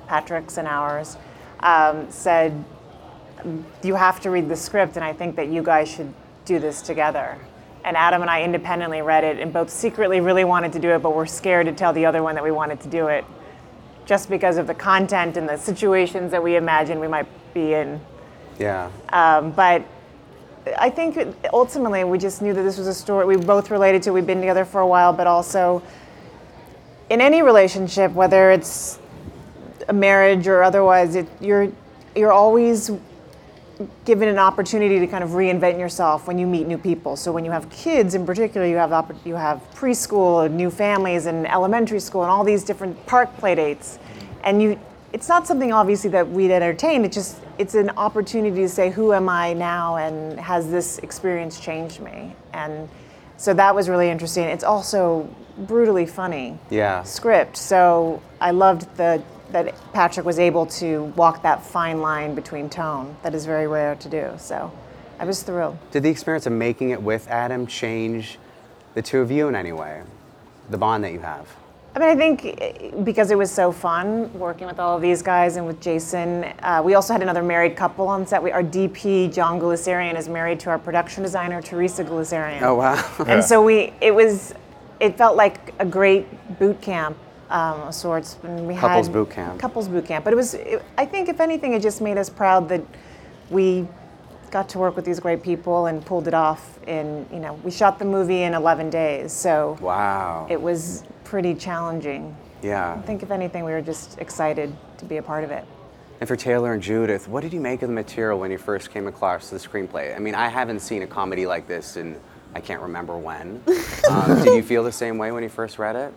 Patrick's 0.08 0.58
and 0.58 0.66
ours, 0.66 1.16
um, 1.60 2.10
said, 2.10 2.64
"You 3.84 3.94
have 3.94 4.18
to 4.22 4.30
read 4.30 4.48
the 4.48 4.56
script, 4.56 4.96
and 4.96 5.04
I 5.04 5.12
think 5.12 5.36
that 5.36 5.46
you 5.46 5.62
guys 5.62 5.88
should 5.88 6.12
do 6.44 6.58
this 6.58 6.82
together." 6.82 7.38
And 7.84 7.96
Adam 7.96 8.22
and 8.22 8.30
I 8.30 8.42
independently 8.42 9.02
read 9.02 9.24
it, 9.24 9.38
and 9.38 9.52
both 9.52 9.68
secretly 9.68 10.20
really 10.20 10.44
wanted 10.44 10.72
to 10.74 10.78
do 10.78 10.90
it, 10.90 11.02
but 11.02 11.16
we're 11.16 11.26
scared 11.26 11.66
to 11.66 11.72
tell 11.72 11.92
the 11.92 12.06
other 12.06 12.22
one 12.22 12.34
that 12.36 12.44
we 12.44 12.52
wanted 12.52 12.80
to 12.80 12.88
do 12.88 13.08
it, 13.08 13.24
just 14.06 14.30
because 14.30 14.56
of 14.56 14.66
the 14.66 14.74
content 14.74 15.36
and 15.36 15.48
the 15.48 15.56
situations 15.56 16.30
that 16.30 16.42
we 16.42 16.56
imagined 16.56 17.00
we 17.00 17.08
might 17.08 17.26
be 17.54 17.74
in. 17.74 18.00
Yeah. 18.58 18.90
Um, 19.08 19.50
but 19.50 19.84
I 20.78 20.90
think 20.90 21.18
ultimately 21.52 22.04
we 22.04 22.18
just 22.18 22.40
knew 22.40 22.54
that 22.54 22.62
this 22.62 22.78
was 22.78 22.86
a 22.86 22.94
story 22.94 23.26
we 23.26 23.36
both 23.36 23.70
related 23.70 24.02
to. 24.04 24.12
We've 24.12 24.26
been 24.26 24.40
together 24.40 24.64
for 24.64 24.80
a 24.80 24.86
while, 24.86 25.12
but 25.12 25.26
also 25.26 25.82
in 27.10 27.20
any 27.20 27.42
relationship, 27.42 28.12
whether 28.12 28.52
it's 28.52 28.98
a 29.88 29.92
marriage 29.92 30.46
or 30.46 30.62
otherwise, 30.62 31.16
it, 31.16 31.28
you're 31.40 31.72
you're 32.14 32.32
always 32.32 32.90
given 34.04 34.28
an 34.28 34.38
opportunity 34.38 34.98
to 35.00 35.06
kind 35.06 35.24
of 35.24 35.30
reinvent 35.30 35.78
yourself 35.78 36.26
when 36.26 36.38
you 36.38 36.46
meet 36.46 36.66
new 36.66 36.78
people. 36.78 37.16
So 37.16 37.32
when 37.32 37.44
you 37.44 37.50
have 37.50 37.68
kids, 37.70 38.14
in 38.14 38.26
particular, 38.26 38.66
you 38.66 38.76
have 38.76 38.92
you 39.24 39.36
have 39.36 39.60
preschool, 39.74 40.46
and 40.46 40.56
new 40.56 40.70
families, 40.70 41.26
and 41.26 41.46
elementary 41.46 42.00
school, 42.00 42.22
and 42.22 42.30
all 42.30 42.44
these 42.44 42.64
different 42.64 43.06
park 43.06 43.36
play 43.38 43.54
dates, 43.54 43.98
and 44.44 44.62
you. 44.62 44.78
It's 45.12 45.28
not 45.28 45.46
something 45.46 45.74
obviously 45.74 46.08
that 46.12 46.26
we'd 46.30 46.50
entertain. 46.50 47.04
It 47.04 47.12
just 47.12 47.36
it's 47.58 47.74
an 47.74 47.90
opportunity 47.90 48.62
to 48.62 48.68
say, 48.68 48.90
who 48.90 49.12
am 49.12 49.28
I 49.28 49.52
now, 49.52 49.96
and 49.96 50.40
has 50.40 50.70
this 50.70 50.98
experience 51.00 51.60
changed 51.60 52.00
me? 52.00 52.34
And 52.54 52.88
so 53.36 53.52
that 53.52 53.74
was 53.74 53.90
really 53.90 54.08
interesting. 54.08 54.44
It's 54.44 54.64
also 54.64 55.28
brutally 55.58 56.06
funny 56.06 56.58
Yeah. 56.70 57.02
script. 57.02 57.58
So 57.58 58.22
I 58.40 58.52
loved 58.52 58.96
the 58.96 59.22
that 59.52 59.74
Patrick 59.92 60.26
was 60.26 60.38
able 60.38 60.66
to 60.66 61.04
walk 61.16 61.42
that 61.42 61.64
fine 61.64 62.00
line 62.00 62.34
between 62.34 62.68
tone 62.68 63.16
that 63.22 63.34
is 63.34 63.46
very 63.46 63.66
rare 63.66 63.94
to 63.96 64.08
do. 64.08 64.32
So 64.38 64.72
I 65.18 65.24
was 65.24 65.42
thrilled. 65.42 65.78
Did 65.90 66.02
the 66.02 66.10
experience 66.10 66.46
of 66.46 66.52
making 66.52 66.90
it 66.90 67.00
with 67.00 67.28
Adam 67.28 67.66
change 67.66 68.38
the 68.94 69.02
two 69.02 69.20
of 69.20 69.30
you 69.30 69.48
in 69.48 69.54
any 69.54 69.72
way? 69.72 70.02
The 70.70 70.78
bond 70.78 71.04
that 71.04 71.12
you 71.12 71.20
have? 71.20 71.48
I 71.94 71.98
mean, 71.98 72.08
I 72.08 72.16
think 72.16 72.44
eh, 72.44 72.90
because 73.02 73.30
it 73.30 73.36
was 73.36 73.50
so 73.50 73.70
fun 73.70 74.32
working 74.38 74.66
with 74.66 74.78
all 74.78 74.96
of 74.96 75.02
these 75.02 75.20
guys 75.20 75.56
and 75.56 75.66
with 75.66 75.80
Jason. 75.80 76.44
Uh, 76.62 76.80
we 76.82 76.94
also 76.94 77.12
had 77.12 77.20
another 77.20 77.42
married 77.42 77.76
couple 77.76 78.08
on 78.08 78.26
set. 78.26 78.42
We, 78.42 78.50
our 78.50 78.62
DP, 78.62 79.32
John 79.32 79.60
Guleserian, 79.60 80.16
is 80.16 80.28
married 80.28 80.58
to 80.60 80.70
our 80.70 80.78
production 80.78 81.22
designer, 81.22 81.60
Teresa 81.60 82.02
Guleserian. 82.02 82.62
Oh, 82.62 82.76
wow. 82.76 83.24
And 83.26 83.44
so 83.44 83.62
we, 83.62 83.92
it 84.00 84.14
was, 84.14 84.54
it 85.00 85.18
felt 85.18 85.36
like 85.36 85.74
a 85.78 85.84
great 85.84 86.26
boot 86.58 86.80
camp 86.80 87.18
um, 87.52 87.82
of 87.82 87.94
sorts. 87.94 88.38
And 88.42 88.66
we 88.66 88.74
Couples 88.74 89.06
had 89.06 89.12
boot 89.12 89.30
camp. 89.30 89.60
Couples 89.60 89.88
boot 89.88 90.06
camp. 90.06 90.24
But 90.24 90.32
it 90.32 90.36
was, 90.36 90.54
it, 90.54 90.82
I 90.98 91.04
think, 91.04 91.28
if 91.28 91.40
anything, 91.40 91.74
it 91.74 91.82
just 91.82 92.00
made 92.00 92.18
us 92.18 92.28
proud 92.28 92.68
that 92.70 92.82
we 93.50 93.86
got 94.50 94.68
to 94.70 94.78
work 94.78 94.96
with 94.96 95.04
these 95.04 95.20
great 95.20 95.42
people 95.42 95.86
and 95.86 96.04
pulled 96.04 96.28
it 96.28 96.34
off 96.34 96.78
in, 96.86 97.26
you 97.32 97.38
know, 97.38 97.54
we 97.62 97.70
shot 97.70 97.98
the 97.98 98.04
movie 98.04 98.42
in 98.42 98.54
11 98.54 98.90
days. 98.90 99.32
So 99.32 99.78
Wow. 99.80 100.46
it 100.50 100.60
was 100.60 101.04
pretty 101.24 101.54
challenging. 101.54 102.36
yeah. 102.62 102.94
I 102.94 103.02
think, 103.02 103.22
if 103.22 103.30
anything, 103.30 103.64
we 103.64 103.72
were 103.72 103.82
just 103.82 104.18
excited 104.18 104.74
to 104.98 105.04
be 105.04 105.18
a 105.18 105.22
part 105.22 105.44
of 105.44 105.50
it. 105.50 105.64
And 106.20 106.28
for 106.28 106.36
Taylor 106.36 106.72
and 106.72 106.82
Judith, 106.82 107.26
what 107.26 107.40
did 107.40 107.52
you 107.52 107.60
make 107.60 107.82
of 107.82 107.88
the 107.88 107.94
material 107.94 108.38
when 108.38 108.50
you 108.50 108.58
first 108.58 108.90
came 108.92 109.08
across 109.08 109.50
the 109.50 109.56
screenplay? 109.56 110.14
I 110.14 110.18
mean, 110.20 110.34
I 110.34 110.48
haven't 110.48 110.80
seen 110.80 111.02
a 111.02 111.06
comedy 111.06 111.46
like 111.46 111.66
this 111.66 111.96
in 111.96 112.20
I 112.54 112.60
can't 112.60 112.82
remember 112.82 113.16
when. 113.16 113.62
um, 114.10 114.42
did 114.42 114.54
you 114.54 114.62
feel 114.62 114.84
the 114.84 114.92
same 114.92 115.18
way 115.18 115.32
when 115.32 115.42
you 115.42 115.48
first 115.48 115.78
read 115.78 115.96
it? 115.96 116.12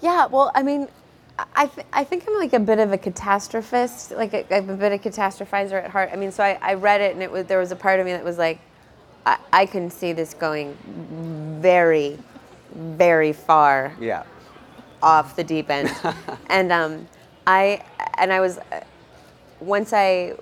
Yeah, 0.00 0.26
well, 0.26 0.50
I 0.54 0.62
mean, 0.62 0.88
I, 1.56 1.66
th- 1.66 1.86
I 1.92 2.04
think 2.04 2.24
I'm 2.28 2.34
like 2.36 2.52
a 2.52 2.60
bit 2.60 2.78
of 2.78 2.92
a 2.92 2.98
catastrophist, 2.98 4.16
like 4.16 4.32
a, 4.34 4.54
I'm 4.54 4.70
a 4.70 4.76
bit 4.76 4.92
of 4.92 5.04
a 5.04 5.10
catastrophizer 5.10 5.82
at 5.82 5.90
heart. 5.90 6.10
I 6.12 6.16
mean, 6.16 6.30
so 6.32 6.44
I, 6.44 6.58
I 6.62 6.74
read 6.74 7.00
it 7.00 7.12
and 7.14 7.22
it 7.22 7.30
was 7.30 7.46
there 7.46 7.58
was 7.58 7.72
a 7.72 7.76
part 7.76 8.00
of 8.00 8.06
me 8.06 8.12
that 8.12 8.24
was 8.24 8.38
like, 8.38 8.60
I, 9.26 9.38
I 9.52 9.66
can 9.66 9.90
see 9.90 10.12
this 10.12 10.34
going 10.34 10.76
very, 11.60 12.18
very 12.74 13.32
far 13.32 13.92
Yeah. 14.00 14.24
off 15.02 15.34
the 15.36 15.44
deep 15.44 15.70
end, 15.70 15.90
and 16.48 16.70
um, 16.72 17.08
I 17.46 17.82
and 18.18 18.32
I 18.32 18.40
was 18.40 18.58
uh, 18.58 18.80
once 19.60 19.92
I 19.92 20.34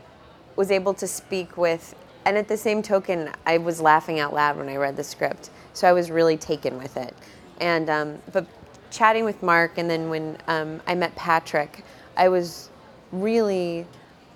was 0.56 0.70
able 0.70 0.94
to 0.94 1.06
speak 1.06 1.56
with, 1.56 1.94
and 2.26 2.37
at 2.37 2.49
the 2.49 2.56
same 2.56 2.82
token, 2.82 3.30
I 3.46 3.58
was 3.58 3.80
laughing 3.80 4.20
out 4.20 4.34
loud 4.34 4.56
when 4.58 4.68
I 4.68 4.76
read 4.76 4.96
the 4.96 5.04
script. 5.04 5.50
So 5.75 5.88
I 5.88 5.92
was 5.92 6.11
really 6.11 6.37
taken 6.37 6.76
with 6.78 6.96
it. 6.96 7.14
And 7.61 7.88
um, 7.88 8.18
but 8.32 8.46
chatting 8.92 9.25
with 9.25 9.42
Mark, 9.42 9.78
and 9.78 9.90
then 9.90 10.08
when 10.08 10.38
um, 10.46 10.80
I 10.87 10.94
met 10.94 11.16
Patrick, 11.16 11.84
I 12.16 12.28
was 12.28 12.68
really 13.11 13.87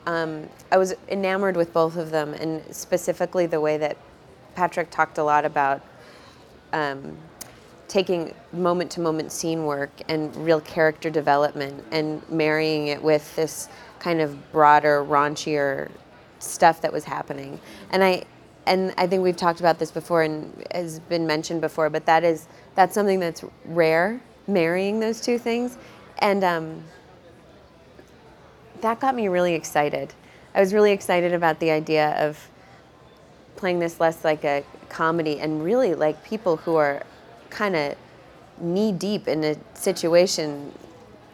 um, 0.06 0.48
I 0.70 0.78
was 0.78 0.94
enamored 1.08 1.56
with 1.56 1.72
both 1.72 1.96
of 1.96 2.10
them, 2.10 2.32
and 2.34 2.62
specifically 2.74 3.46
the 3.46 3.60
way 3.60 3.76
that 3.78 3.96
Patrick 4.54 4.90
talked 4.90 5.18
a 5.18 5.24
lot 5.24 5.44
about 5.44 5.82
um, 6.72 7.16
taking 7.88 8.34
moment 8.52 8.90
to 8.92 9.00
moment 9.00 9.30
scene 9.30 9.64
work 9.64 9.90
and 10.08 10.34
real 10.36 10.60
character 10.60 11.10
development 11.10 11.84
and 11.92 12.28
marrying 12.30 12.88
it 12.88 13.02
with 13.02 13.34
this 13.36 13.68
kind 13.98 14.20
of 14.20 14.52
broader, 14.52 15.04
raunchier 15.04 15.90
stuff 16.38 16.80
that 16.80 16.92
was 16.92 17.04
happening. 17.04 17.60
And 17.90 18.02
I 18.02 18.24
and 18.66 18.92
I 18.98 19.06
think 19.06 19.22
we've 19.22 19.36
talked 19.36 19.60
about 19.60 19.78
this 19.78 19.92
before 19.92 20.22
and 20.22 20.64
has 20.72 20.98
been 21.00 21.26
mentioned 21.26 21.60
before, 21.60 21.88
but 21.90 22.06
that 22.06 22.24
is 22.24 22.48
that's 22.74 22.94
something 22.94 23.20
that's 23.20 23.44
rare, 23.64 24.20
marrying 24.46 25.00
those 25.00 25.20
two 25.20 25.38
things. 25.38 25.76
And 26.18 26.44
um, 26.44 26.84
that 28.80 29.00
got 29.00 29.14
me 29.14 29.28
really 29.28 29.54
excited. 29.54 30.14
I 30.54 30.60
was 30.60 30.72
really 30.72 30.92
excited 30.92 31.32
about 31.32 31.60
the 31.60 31.70
idea 31.70 32.10
of 32.18 32.48
playing 33.56 33.78
this 33.78 34.00
less 34.00 34.24
like 34.24 34.44
a 34.44 34.64
comedy 34.88 35.40
and 35.40 35.64
really 35.64 35.94
like 35.94 36.22
people 36.24 36.56
who 36.56 36.76
are 36.76 37.02
kind 37.50 37.74
of 37.74 37.94
knee 38.58 38.92
deep 38.92 39.28
in 39.28 39.44
a 39.44 39.56
situation 39.74 40.72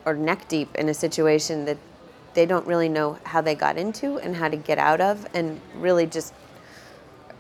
or 0.04 0.14
neck 0.14 0.49
deep 0.49 0.75
in 0.75 0.88
a 0.88 0.95
situation 0.95 1.64
that 1.64 1.78
they 2.35 2.47
don't 2.47 2.66
really 2.66 2.88
know 2.88 3.19
how 3.25 3.40
they 3.40 3.54
got 3.54 3.76
into 3.76 4.19
and 4.19 4.35
how 4.37 4.49
to 4.49 4.57
get 4.57 4.78
out 4.78 5.00
of 5.00 5.26
and 5.35 5.61
really 5.76 6.07
just 6.07 6.33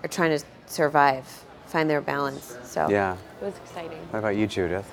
are 0.04 0.08
trying 0.08 0.36
to 0.36 0.44
survive, 0.66 1.44
find 1.66 1.88
their 1.88 2.00
balance. 2.00 2.56
So 2.62 2.88
Yeah. 2.88 3.16
it 3.40 3.44
was 3.44 3.56
exciting. 3.56 3.98
What 4.10 4.18
about 4.20 4.36
you, 4.36 4.46
Judith? 4.46 4.86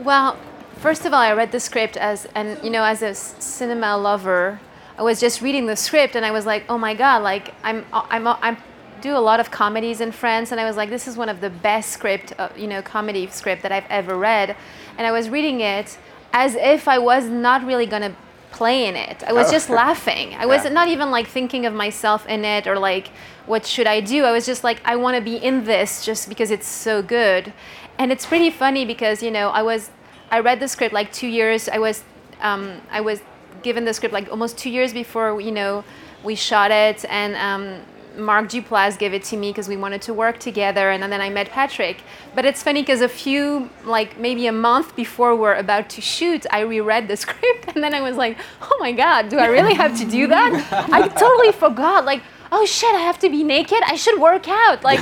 Well, 0.00 0.36
first 0.76 1.04
of 1.06 1.12
all, 1.12 1.20
I 1.20 1.32
read 1.32 1.50
the 1.50 1.58
script 1.58 1.96
as, 1.96 2.26
and 2.34 2.62
you 2.62 2.70
know, 2.70 2.84
as 2.84 3.02
a 3.02 3.14
cinema 3.14 3.96
lover, 3.96 4.60
I 4.96 5.02
was 5.02 5.18
just 5.18 5.42
reading 5.42 5.66
the 5.66 5.74
script 5.74 6.14
and 6.14 6.24
I 6.24 6.30
was 6.30 6.46
like, 6.46 6.64
oh 6.68 6.78
my 6.78 6.94
god, 6.94 7.22
like 7.22 7.52
I'm, 7.64 7.84
I'm, 7.92 8.26
I'm 8.26 8.56
do 9.00 9.16
a 9.16 9.18
lot 9.18 9.40
of 9.40 9.50
comedies 9.50 10.00
in 10.00 10.10
France, 10.12 10.50
and 10.50 10.60
I 10.60 10.64
was 10.64 10.76
like, 10.76 10.90
this 10.90 11.06
is 11.06 11.16
one 11.16 11.28
of 11.28 11.40
the 11.40 11.50
best 11.50 11.90
script, 11.90 12.32
uh, 12.38 12.48
you 12.56 12.66
know, 12.66 12.82
comedy 12.82 13.28
script 13.28 13.62
that 13.62 13.72
I've 13.72 13.86
ever 13.88 14.16
read, 14.16 14.56
and 14.96 15.06
I 15.06 15.12
was 15.12 15.30
reading 15.30 15.60
it 15.60 15.98
as 16.32 16.54
if 16.56 16.88
I 16.88 16.98
was 16.98 17.26
not 17.26 17.64
really 17.64 17.86
gonna 17.86 18.14
play 18.50 18.86
in 18.86 18.96
it. 18.96 19.22
I 19.26 19.32
was 19.32 19.48
Oh. 19.48 19.52
just 19.52 19.68
laughing. 19.70 20.34
I 20.38 20.46
was 20.46 20.64
Yeah. 20.64 20.70
not 20.70 20.88
even 20.88 21.10
like 21.10 21.26
thinking 21.26 21.66
of 21.66 21.74
myself 21.74 22.26
in 22.26 22.44
it 22.44 22.66
or 22.66 22.78
like 22.78 23.10
what 23.46 23.64
should 23.66 23.86
I 23.86 24.00
do. 24.00 24.24
I 24.24 24.32
was 24.32 24.46
just 24.46 24.64
like 24.64 24.80
I 24.84 24.96
want 24.96 25.16
to 25.16 25.22
be 25.22 25.36
in 25.36 25.64
this 25.64 26.04
just 26.04 26.28
because 26.28 26.50
it's 26.50 26.66
so 26.66 27.02
good. 27.02 27.52
And 27.98 28.10
it's 28.12 28.26
pretty 28.26 28.50
funny 28.50 28.84
because 28.84 29.22
you 29.22 29.30
know 29.30 29.48
I 29.50 29.62
was 29.62 29.90
I 30.30 30.40
read 30.40 30.60
the 30.60 30.68
script 30.68 30.92
like 30.92 31.12
2 31.12 31.26
years 31.26 31.68
I 31.68 31.78
was 31.78 32.04
um, 32.40 32.80
I 32.90 33.00
was 33.00 33.20
given 33.62 33.84
the 33.84 33.92
script 33.94 34.12
like 34.14 34.30
almost 34.30 34.56
2 34.58 34.70
years 34.70 34.92
before 34.92 35.40
you 35.40 35.50
know 35.52 35.84
we 36.22 36.34
shot 36.34 36.70
it 36.70 37.04
and 37.08 37.34
um, 37.36 37.80
Mark 38.18 38.48
Duplass 38.48 38.98
gave 38.98 39.14
it 39.14 39.22
to 39.24 39.36
me 39.36 39.50
because 39.50 39.68
we 39.68 39.76
wanted 39.76 40.02
to 40.02 40.14
work 40.14 40.38
together, 40.38 40.90
and 40.90 41.02
then 41.02 41.20
I 41.20 41.30
met 41.30 41.50
Patrick. 41.50 42.02
But 42.34 42.44
it's 42.44 42.62
funny 42.62 42.82
because 42.82 43.00
a 43.00 43.08
few, 43.08 43.70
like 43.84 44.18
maybe 44.18 44.46
a 44.46 44.52
month 44.52 44.96
before 44.96 45.36
we're 45.36 45.54
about 45.54 45.88
to 45.90 46.00
shoot, 46.00 46.44
I 46.50 46.60
reread 46.60 47.08
the 47.08 47.16
script, 47.24 47.68
and 47.74 47.82
then 47.82 47.94
I 47.94 48.00
was 48.00 48.16
like, 48.16 48.38
oh 48.60 48.76
my 48.80 48.92
god, 48.92 49.28
do 49.28 49.38
I 49.38 49.46
really 49.46 49.74
have 49.74 49.96
to 49.98 50.04
do 50.04 50.26
that? 50.26 50.88
I 50.92 51.08
totally 51.08 51.52
forgot. 51.52 52.04
Like, 52.04 52.22
oh 52.52 52.64
shit, 52.66 52.94
I 52.94 53.00
have 53.00 53.18
to 53.20 53.28
be 53.28 53.44
naked. 53.44 53.78
I 53.86 53.96
should 53.96 54.20
work 54.20 54.48
out. 54.48 54.82
Like, 54.82 55.00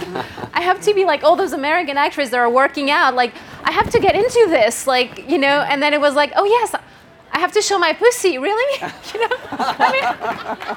I 0.53 0.61
have 0.61 0.81
to 0.83 0.95
be 0.95 1.05
like 1.05 1.25
all 1.25 1.37
those 1.37 1.53
American 1.53 1.97
actresses 1.97 2.31
that 2.31 2.39
are 2.39 2.51
working 2.51 2.91
out. 2.91 3.15
Like, 3.15 3.35
I 3.65 3.73
have 3.73 3.91
to 3.91 4.01
get 4.01 4.15
into 4.15 4.47
this. 4.49 4.87
Like, 4.87 5.29
you 5.29 5.39
know. 5.39 5.63
And 5.69 5.83
then 5.83 5.95
it 5.95 6.01
was 6.01 6.15
like, 6.15 6.33
oh 6.37 6.45
yes, 6.45 6.75
I 7.33 7.39
have 7.39 7.53
to 7.53 7.63
show 7.63 7.79
my 7.79 7.93
pussy. 7.93 8.39
Really? 8.39 8.81
you 9.15 9.21
know. 9.21 9.37
I 9.51 10.67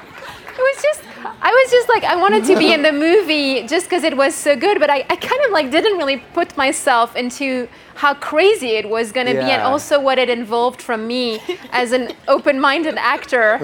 was 0.68 0.82
just 0.82 1.00
i 1.48 1.50
was 1.50 1.70
just 1.70 1.88
like 1.88 2.04
i 2.04 2.16
wanted 2.16 2.44
to 2.44 2.56
be 2.56 2.72
in 2.72 2.82
the 2.82 2.92
movie 2.92 3.66
just 3.66 3.86
because 3.86 4.04
it 4.04 4.16
was 4.16 4.34
so 4.34 4.56
good 4.56 4.78
but 4.78 4.90
I, 4.90 4.98
I 5.08 5.16
kind 5.16 5.42
of 5.46 5.50
like 5.52 5.70
didn't 5.70 5.96
really 5.96 6.18
put 6.34 6.56
myself 6.56 7.16
into 7.16 7.68
how 7.94 8.14
crazy 8.14 8.70
it 8.80 8.88
was 8.88 9.12
going 9.12 9.26
to 9.26 9.34
be 9.34 9.50
and 9.50 9.62
also 9.62 10.00
what 10.00 10.18
it 10.18 10.30
involved 10.30 10.80
from 10.80 11.06
me 11.06 11.38
as 11.70 11.92
an 11.92 12.12
open-minded 12.28 12.96
actor 12.96 13.58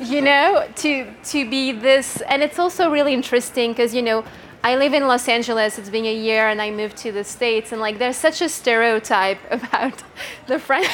you 0.00 0.20
know 0.20 0.68
to 0.76 1.12
to 1.24 1.48
be 1.48 1.72
this. 1.72 2.20
And 2.22 2.42
it's 2.42 2.58
also 2.58 2.90
really 2.90 3.12
interesting 3.12 3.72
because 3.72 3.94
you 3.94 4.02
know 4.02 4.24
I 4.64 4.76
live 4.76 4.94
in 4.94 5.08
Los 5.08 5.28
Angeles. 5.28 5.76
It's 5.78 5.90
been 5.90 6.04
a 6.04 6.14
year, 6.14 6.48
and 6.48 6.62
I 6.62 6.70
moved 6.70 6.96
to 6.98 7.10
the 7.10 7.24
states. 7.24 7.72
And 7.72 7.80
like, 7.80 7.98
there's 7.98 8.16
such 8.16 8.40
a 8.42 8.48
stereotype 8.48 9.38
about 9.50 10.02
the 10.46 10.58
French. 10.58 10.86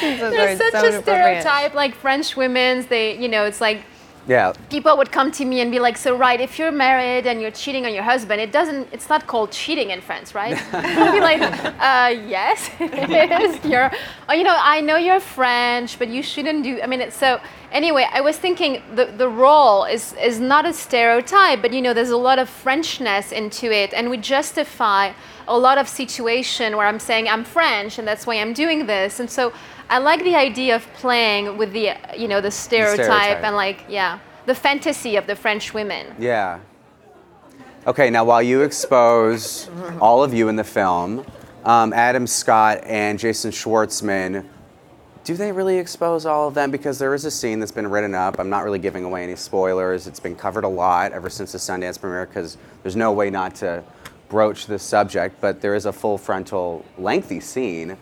there's 0.00 0.58
such 0.58 0.72
so 0.72 0.86
a 0.86 1.02
stereotype, 1.02 1.74
like 1.74 1.94
French 1.94 2.36
women's. 2.36 2.86
They, 2.86 3.16
you 3.18 3.28
know, 3.28 3.44
it's 3.44 3.60
like 3.60 3.82
Yeah. 4.28 4.52
people 4.68 4.96
would 4.98 5.10
come 5.10 5.30
to 5.32 5.44
me 5.44 5.60
and 5.62 5.70
be 5.70 5.78
like, 5.80 5.96
"So 5.96 6.14
right, 6.16 6.40
if 6.40 6.58
you're 6.58 6.70
married 6.72 7.26
and 7.26 7.40
you're 7.40 7.50
cheating 7.62 7.86
on 7.86 7.94
your 7.94 8.02
husband, 8.04 8.40
it 8.40 8.52
doesn't. 8.52 8.88
It's 8.92 9.08
not 9.08 9.26
called 9.26 9.50
cheating 9.52 9.90
in 9.90 10.00
France, 10.02 10.34
right?" 10.34 10.56
I'd 10.74 11.12
be 11.12 11.20
like, 11.20 11.40
uh, 11.80 12.28
"Yes, 12.28 12.70
it 12.78 13.30
is. 13.42 13.64
You're, 13.64 13.90
oh, 14.28 14.34
you 14.34 14.44
know, 14.44 14.56
I 14.58 14.80
know 14.82 14.96
you're 14.96 15.20
French, 15.20 15.98
but 15.98 16.08
you 16.08 16.22
shouldn't 16.22 16.62
do. 16.62 16.80
I 16.82 16.86
mean, 16.86 17.00
it's 17.00 17.16
so." 17.16 17.40
Anyway, 17.72 18.06
I 18.12 18.20
was 18.20 18.36
thinking 18.36 18.82
the 18.94 19.06
the 19.06 19.28
role 19.28 19.84
is 19.84 20.14
is 20.14 20.40
not 20.40 20.66
a 20.66 20.72
stereotype, 20.72 21.62
but 21.62 21.72
you 21.72 21.80
know, 21.80 21.94
there's 21.94 22.10
a 22.10 22.16
lot 22.16 22.38
of 22.38 22.48
Frenchness 22.48 23.32
into 23.32 23.70
it, 23.72 23.92
and 23.94 24.10
we 24.10 24.16
justify 24.16 25.12
a 25.46 25.58
lot 25.58 25.78
of 25.78 25.88
situation 25.88 26.76
where 26.76 26.86
I'm 26.86 27.00
saying 27.00 27.28
I'm 27.28 27.44
French 27.44 27.98
and 27.98 28.06
that's 28.06 28.26
why 28.26 28.36
I'm 28.36 28.52
doing 28.52 28.86
this, 28.86 29.20
and 29.20 29.30
so. 29.30 29.52
I 29.92 29.98
like 29.98 30.22
the 30.22 30.36
idea 30.36 30.76
of 30.76 30.86
playing 30.92 31.58
with 31.58 31.72
the, 31.72 31.96
you 32.16 32.28
know, 32.28 32.40
the 32.40 32.52
stereotype, 32.52 33.06
stereotype. 33.06 33.42
and 33.42 33.56
like, 33.56 33.86
yeah, 33.88 34.20
the 34.46 34.54
fantasy 34.54 35.16
of 35.16 35.26
the 35.26 35.34
French 35.34 35.74
women. 35.74 36.14
Yeah. 36.16 36.60
Okay, 37.88 38.08
now 38.08 38.24
while 38.24 38.40
you 38.40 38.62
expose 38.62 39.68
all 40.00 40.22
of 40.22 40.32
you 40.32 40.48
in 40.48 40.54
the 40.54 40.62
film, 40.62 41.26
um, 41.64 41.92
Adam 41.92 42.28
Scott 42.28 42.82
and 42.84 43.18
Jason 43.18 43.50
Schwartzman, 43.50 44.46
do 45.24 45.34
they 45.36 45.52
really 45.52 45.78
expose 45.78 46.26
all 46.26 46.48
of 46.48 46.54
them? 46.54 46.70
Because 46.70 46.98
there 46.98 47.14
is 47.14 47.24
a 47.24 47.30
scene 47.30 47.60
that's 47.60 47.72
been 47.72 47.88
written 47.88 48.14
up. 48.14 48.38
I'm 48.38 48.50
not 48.50 48.64
really 48.64 48.78
giving 48.78 49.04
away 49.04 49.22
any 49.22 49.36
spoilers. 49.36 50.06
It's 50.06 50.20
been 50.20 50.36
covered 50.36 50.64
a 50.64 50.68
lot 50.68 51.12
ever 51.12 51.28
since 51.28 51.52
the 51.52 51.58
Sundance 51.58 52.00
premiere 52.00 52.26
because 52.26 52.56
there's 52.82 52.96
no 52.96 53.12
way 53.12 53.30
not 53.30 53.54
to 53.56 53.82
broach 54.28 54.66
this 54.66 54.82
subject. 54.82 55.40
But 55.40 55.60
there 55.60 55.74
is 55.74 55.86
a 55.86 55.92
full 55.92 56.18
frontal, 56.18 56.84
lengthy 56.98 57.40
scene. 57.40 57.96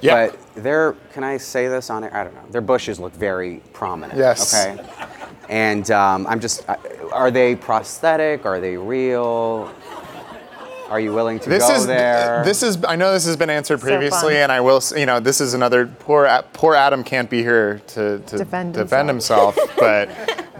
Yeah. 0.00 0.28
But 0.28 0.54
their, 0.54 0.92
can 1.12 1.22
I 1.22 1.36
say 1.36 1.68
this 1.68 1.90
on 1.90 2.04
it? 2.04 2.12
I 2.12 2.24
don't 2.24 2.34
know. 2.34 2.46
Their 2.50 2.62
bushes 2.62 2.98
look 2.98 3.12
very 3.12 3.60
prominent. 3.72 4.18
Yes. 4.18 4.54
Okay. 4.54 4.82
And 5.48 5.90
um, 5.90 6.26
I'm 6.26 6.40
just, 6.40 6.64
are 7.12 7.30
they 7.30 7.54
prosthetic? 7.54 8.46
Are 8.46 8.58
they 8.58 8.76
real? 8.76 9.72
Are 10.90 11.00
you 11.00 11.12
willing 11.12 11.38
to 11.40 11.48
This 11.48 11.66
go 11.66 11.74
is 11.74 11.86
there? 11.86 12.42
this 12.44 12.62
is 12.62 12.82
I 12.84 12.96
know 12.96 13.12
this 13.12 13.24
has 13.26 13.36
been 13.36 13.50
answered 13.50 13.80
previously, 13.80 14.34
fun. 14.34 14.42
and 14.42 14.52
I 14.52 14.60
will. 14.60 14.82
You 14.96 15.06
know 15.06 15.20
this 15.20 15.40
is 15.40 15.54
another 15.54 15.86
poor 15.86 16.28
poor 16.52 16.74
Adam 16.74 17.02
can't 17.02 17.30
be 17.30 17.42
here 17.42 17.80
to, 17.88 18.18
to 18.18 18.36
Defend 18.38 18.74
defend 18.74 19.08
himself, 19.08 19.56
but 19.78 20.10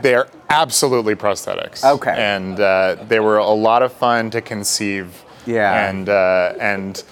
they're 0.01 0.29
absolutely 0.49 1.15
prosthetics. 1.15 1.85
Okay. 1.85 2.15
and 2.17 2.59
uh, 2.61 2.97
they 3.09 3.21
were 3.21 3.39
a 3.39 3.47
lot 3.51 3.83
of 3.83 3.93
fun 3.93 4.31
to 4.31 4.41
conceive. 4.41 5.23
Yeah. 5.45 5.89
and 5.89 6.09
uh, 6.09 6.55
and 6.61 7.03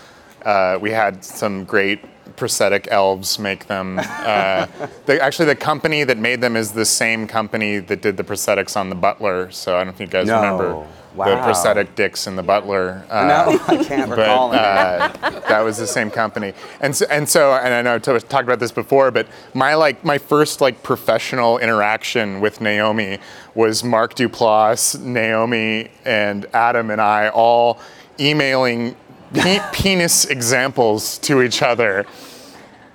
uh, 0.45 0.79
we 0.81 0.91
had 0.91 1.25
some 1.25 1.65
great 1.65 2.01
prosthetic 2.41 2.89
elves 2.91 3.39
make 3.39 3.67
them. 3.67 3.99
Uh, 3.99 4.67
actually, 5.21 5.45
the 5.45 5.55
company 5.55 6.05
that 6.05 6.17
made 6.17 6.41
them 6.41 6.57
is 6.57 6.73
the 6.73 6.87
same 6.87 7.27
company 7.29 7.79
that 7.79 8.01
did 8.01 8.17
the 8.17 8.25
prosthetics 8.25 8.77
on 8.79 8.89
the 8.89 8.95
Butler. 8.97 9.51
So 9.51 9.77
I 9.77 9.85
don't 9.85 9.95
think 9.95 10.09
you 10.13 10.19
guys 10.19 10.27
No. 10.27 10.37
remember 10.37 10.87
the 11.17 11.37
prosthetic 11.43 11.95
dicks 11.97 12.27
in 12.27 12.37
the 12.37 12.43
Butler. 12.43 13.05
Uh, 13.11 13.27
No, 13.27 13.61
I 13.69 13.85
can't 13.85 14.09
but, 14.09 14.19
recall 14.19 14.53
uh, 14.55 15.09
that 15.49 15.61
was 15.61 15.77
the 15.77 15.87
same 15.87 16.11
company, 16.11 16.55
and 16.81 16.97
so, 16.97 17.05
and 17.11 17.29
so, 17.29 17.53
and 17.53 17.75
I 17.75 17.83
know 17.83 17.97
I 17.97 17.99
talked 17.99 18.45
about 18.45 18.59
this 18.59 18.73
before, 18.73 19.11
but 19.11 19.27
my 19.53 19.75
like 19.75 20.03
my 20.03 20.17
first 20.17 20.63
like 20.63 20.83
professional 20.83 21.59
interaction 21.59 22.41
with 22.41 22.63
Naomi 22.63 23.19
was 23.55 23.85
Mark 23.85 24.15
Duplass, 24.15 24.99
Naomi, 24.99 25.91
and 26.07 26.47
Adam 26.55 26.91
and 26.91 27.01
I 27.03 27.29
all 27.29 27.79
emailing 28.19 28.97
pe- 29.35 29.61
penis 29.73 30.25
examples 30.25 31.19
to 31.19 31.43
each 31.43 31.61
other. 31.63 32.07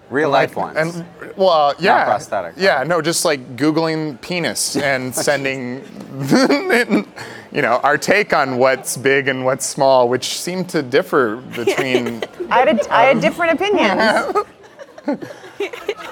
Real 0.10 0.30
life 0.30 0.56
ones. 0.56 0.78
And 0.78 1.06
well, 1.36 1.74
yeah, 1.80 2.06
prosthetic. 2.06 2.54
Yeah, 2.58 2.84
no, 2.84 3.02
just 3.02 3.26
like 3.26 3.56
googling 3.56 4.22
penis 4.22 4.76
and 4.92 5.14
sending, 5.14 5.84
you 7.52 7.62
know, 7.62 7.80
our 7.84 7.98
take 7.98 8.34
on 8.34 8.58
what's 8.58 8.98
big 8.98 9.28
and 9.28 9.46
what's 9.46 9.66
small, 9.66 10.08
which 10.08 10.40
seemed 10.40 10.70
to 10.70 10.84
differ 10.84 11.38
between. 11.38 12.24
I 12.52 12.60
had, 12.60 12.80
a, 12.80 12.94
I 12.94 13.04
had 13.04 13.22
different 13.22 13.54
opinions. 13.54 14.46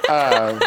Uh, 0.09 0.59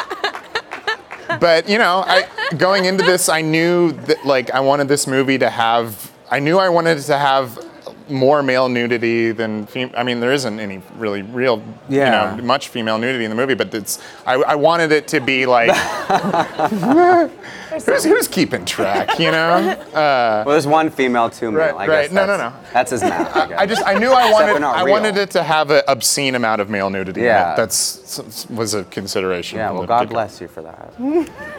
but 1.40 1.68
you 1.68 1.78
know, 1.78 2.04
I 2.06 2.28
going 2.56 2.84
into 2.84 3.04
this, 3.04 3.28
I 3.28 3.42
knew 3.42 3.92
that 3.92 4.24
like 4.24 4.50
I 4.50 4.60
wanted 4.60 4.88
this 4.88 5.06
movie 5.06 5.38
to 5.38 5.50
have. 5.50 6.12
I 6.30 6.40
knew 6.40 6.58
I 6.58 6.68
wanted 6.68 6.98
it 6.98 7.02
to 7.02 7.18
have 7.18 7.65
more 8.08 8.42
male 8.42 8.68
nudity 8.68 9.32
than 9.32 9.66
fem- 9.66 9.92
I 9.96 10.02
mean, 10.02 10.20
there 10.20 10.32
isn't 10.32 10.60
any 10.60 10.80
really 10.96 11.22
real, 11.22 11.62
Yeah. 11.88 12.30
you 12.34 12.36
know, 12.40 12.46
much 12.46 12.68
female 12.68 12.98
nudity 12.98 13.24
in 13.24 13.30
the 13.30 13.36
movie, 13.36 13.54
but 13.54 13.72
it's. 13.74 13.98
I, 14.26 14.34
I 14.34 14.54
wanted 14.54 14.92
it 14.92 15.08
to 15.08 15.20
be 15.20 15.46
like. 15.46 15.70
who's, 17.84 18.04
who's 18.04 18.28
keeping 18.28 18.64
track? 18.64 19.18
You 19.18 19.30
know. 19.30 19.82
Uh, 19.96 20.42
Well, 20.44 20.52
there's 20.54 20.66
one 20.66 20.90
female, 20.90 21.30
two 21.30 21.50
male. 21.50 21.60
Right, 21.60 21.74
I 21.74 21.86
right. 21.86 22.02
guess 22.02 22.12
No, 22.12 22.26
no, 22.26 22.36
no. 22.36 22.52
That's 22.72 22.90
his 22.90 23.00
math. 23.00 23.34
I, 23.34 23.46
guess. 23.48 23.58
I 23.58 23.66
just 23.66 23.82
I 23.86 23.94
knew 23.98 24.10
I 24.12 24.30
wanted 24.30 24.62
I 24.62 24.84
real. 24.84 24.92
wanted 24.92 25.16
it 25.16 25.30
to 25.30 25.42
have 25.42 25.70
an 25.70 25.82
obscene 25.88 26.34
amount 26.34 26.60
of 26.60 26.68
male 26.68 26.90
nudity. 26.90 27.20
in 27.20 27.26
it. 27.26 27.30
Yeah. 27.30 27.54
that's 27.56 28.46
was 28.50 28.74
a 28.74 28.84
consideration. 28.84 29.58
Yeah, 29.58 29.70
well, 29.70 29.86
God 29.86 30.08
bless 30.10 30.40
you 30.40 30.48
for 30.48 30.62
that. 30.62 30.92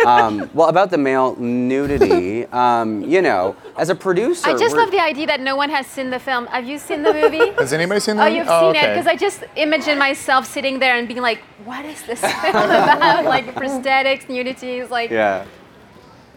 um, 0.06 0.50
well, 0.54 0.70
about 0.70 0.92
the 0.92 0.98
male 1.00 1.36
nudity, 1.38 2.46
um, 2.48 3.02
you 3.04 3.22
know, 3.22 3.56
as 3.78 3.90
a 3.90 3.96
producer, 3.96 4.48
I 4.50 4.58
just 4.58 4.76
love 4.76 4.92
the 4.92 5.00
idea 5.02 5.26
that 5.28 5.40
no 5.42 5.56
one 5.56 5.70
has 5.70 5.88
seen 5.88 6.10
the 6.10 6.20
film. 6.20 6.46
Have 6.48 6.66
you 6.68 6.78
seen 6.78 7.02
the 7.04 7.14
movie? 7.14 7.50
Has 7.60 7.74
anybody 7.74 8.00
seen 8.00 8.18
the 8.18 8.24
Oh, 8.24 8.28
you've 8.28 8.48
Oh, 8.50 8.72
seen 8.74 8.84
it 8.84 8.88
because 8.94 9.08
I 9.08 9.16
just 9.16 9.44
imagine 9.56 9.98
myself 9.98 10.46
sitting 10.46 10.80
there 10.80 10.98
and 10.98 11.08
being 11.08 11.22
like, 11.22 11.40
"What 11.66 11.86
is 11.86 12.02
this 12.04 12.20
film 12.42 12.56
about? 12.56 13.26
like 13.26 13.46
prosthetics, 13.56 14.30
nudity, 14.30 14.78
is 14.80 14.90
like." 14.92 15.10
Yeah. 15.10 15.46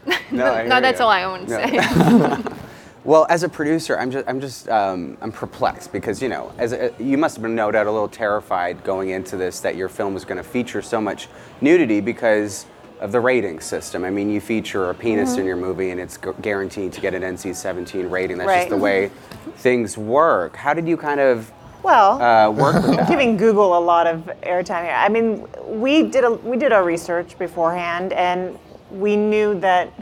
No, 0.33 0.52
I 0.52 0.66
no, 0.66 0.80
that's 0.80 0.99
you. 1.00 1.04
all 1.04 1.11
I 1.11 1.25
own. 1.25 1.47
No. 1.47 1.57
say. 1.59 2.42
Well, 3.02 3.26
as 3.30 3.42
a 3.45 3.49
producer, 3.49 3.99
I'm 3.99 4.11
just, 4.11 4.28
I'm 4.28 4.42
just, 4.42 4.69
um, 4.69 5.16
I'm 5.23 5.33
perplexed 5.33 5.90
because 5.90 6.21
you 6.21 6.28
know, 6.28 6.52
as 6.59 6.75
a, 6.75 6.92
you 6.99 7.16
must 7.16 7.35
have 7.35 7.42
been 7.42 7.54
no 7.54 7.71
doubt 7.71 7.87
a 7.87 7.90
little 7.90 8.09
terrified 8.09 8.85
going 8.85 9.09
into 9.09 9.38
this 9.38 9.61
that 9.61 9.75
your 9.75 9.88
film 9.88 10.12
was 10.12 10.26
going 10.26 10.37
to 10.37 10.42
feature 10.45 10.83
so 10.83 11.00
much 11.00 11.28
nudity 11.62 12.00
because 12.02 12.66
of 13.00 13.11
the 13.11 13.19
rating 13.19 13.59
system. 13.59 14.04
I 14.04 14.11
mean, 14.11 14.28
you 14.30 14.38
feature 14.38 14.90
a 14.90 14.95
penis 14.95 15.30
Mm-hmm. 15.30 15.40
in 15.40 15.47
your 15.47 15.57
movie, 15.57 15.90
and 15.92 15.99
it's 16.00 16.19
gu- 16.19 16.35
guaranteed 16.42 16.92
to 16.92 17.00
get 17.00 17.14
an 17.14 17.23
NC-17 17.23 18.11
rating. 18.11 18.37
That's 18.37 18.49
Right. 18.49 18.59
just 18.59 18.69
the 18.71 18.76
way 18.76 19.11
things 19.57 19.97
work. 19.97 20.54
How 20.54 20.75
did 20.75 20.87
you 20.87 20.99
kind 20.99 21.21
of 21.21 21.50
Well, 21.83 22.21
uh, 22.21 22.50
work 22.50 22.75
with 22.87 22.97
that? 22.97 23.09
giving 23.09 23.38
Google 23.38 23.78
a 23.78 23.80
lot 23.80 24.07
of 24.07 24.30
airtime 24.42 24.85
here. 24.85 24.95
I 24.95 25.09
mean, 25.09 25.49
we 25.66 26.02
did 26.02 26.25
a, 26.25 26.33
we 26.33 26.59
did 26.59 26.71
our 26.71 26.85
research 26.85 27.38
beforehand, 27.38 28.12
and 28.12 28.59
we 28.90 29.16
knew 29.16 29.59
that 29.61 29.92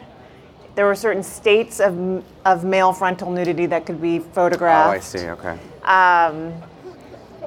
there 0.75 0.87
were 0.87 0.95
certain 0.95 1.23
states 1.23 1.81
of 1.81 2.25
of 2.45 2.65
male 2.65 2.93
frontal 2.93 3.31
nudity 3.31 3.67
that 3.67 3.85
could 3.87 4.01
be 4.01 4.19
photographed. 4.21 4.89
Oh. 4.89 4.93
I 4.93 5.01
see. 5.01 5.29
Okay. 5.29 5.59
Um, 5.85 6.55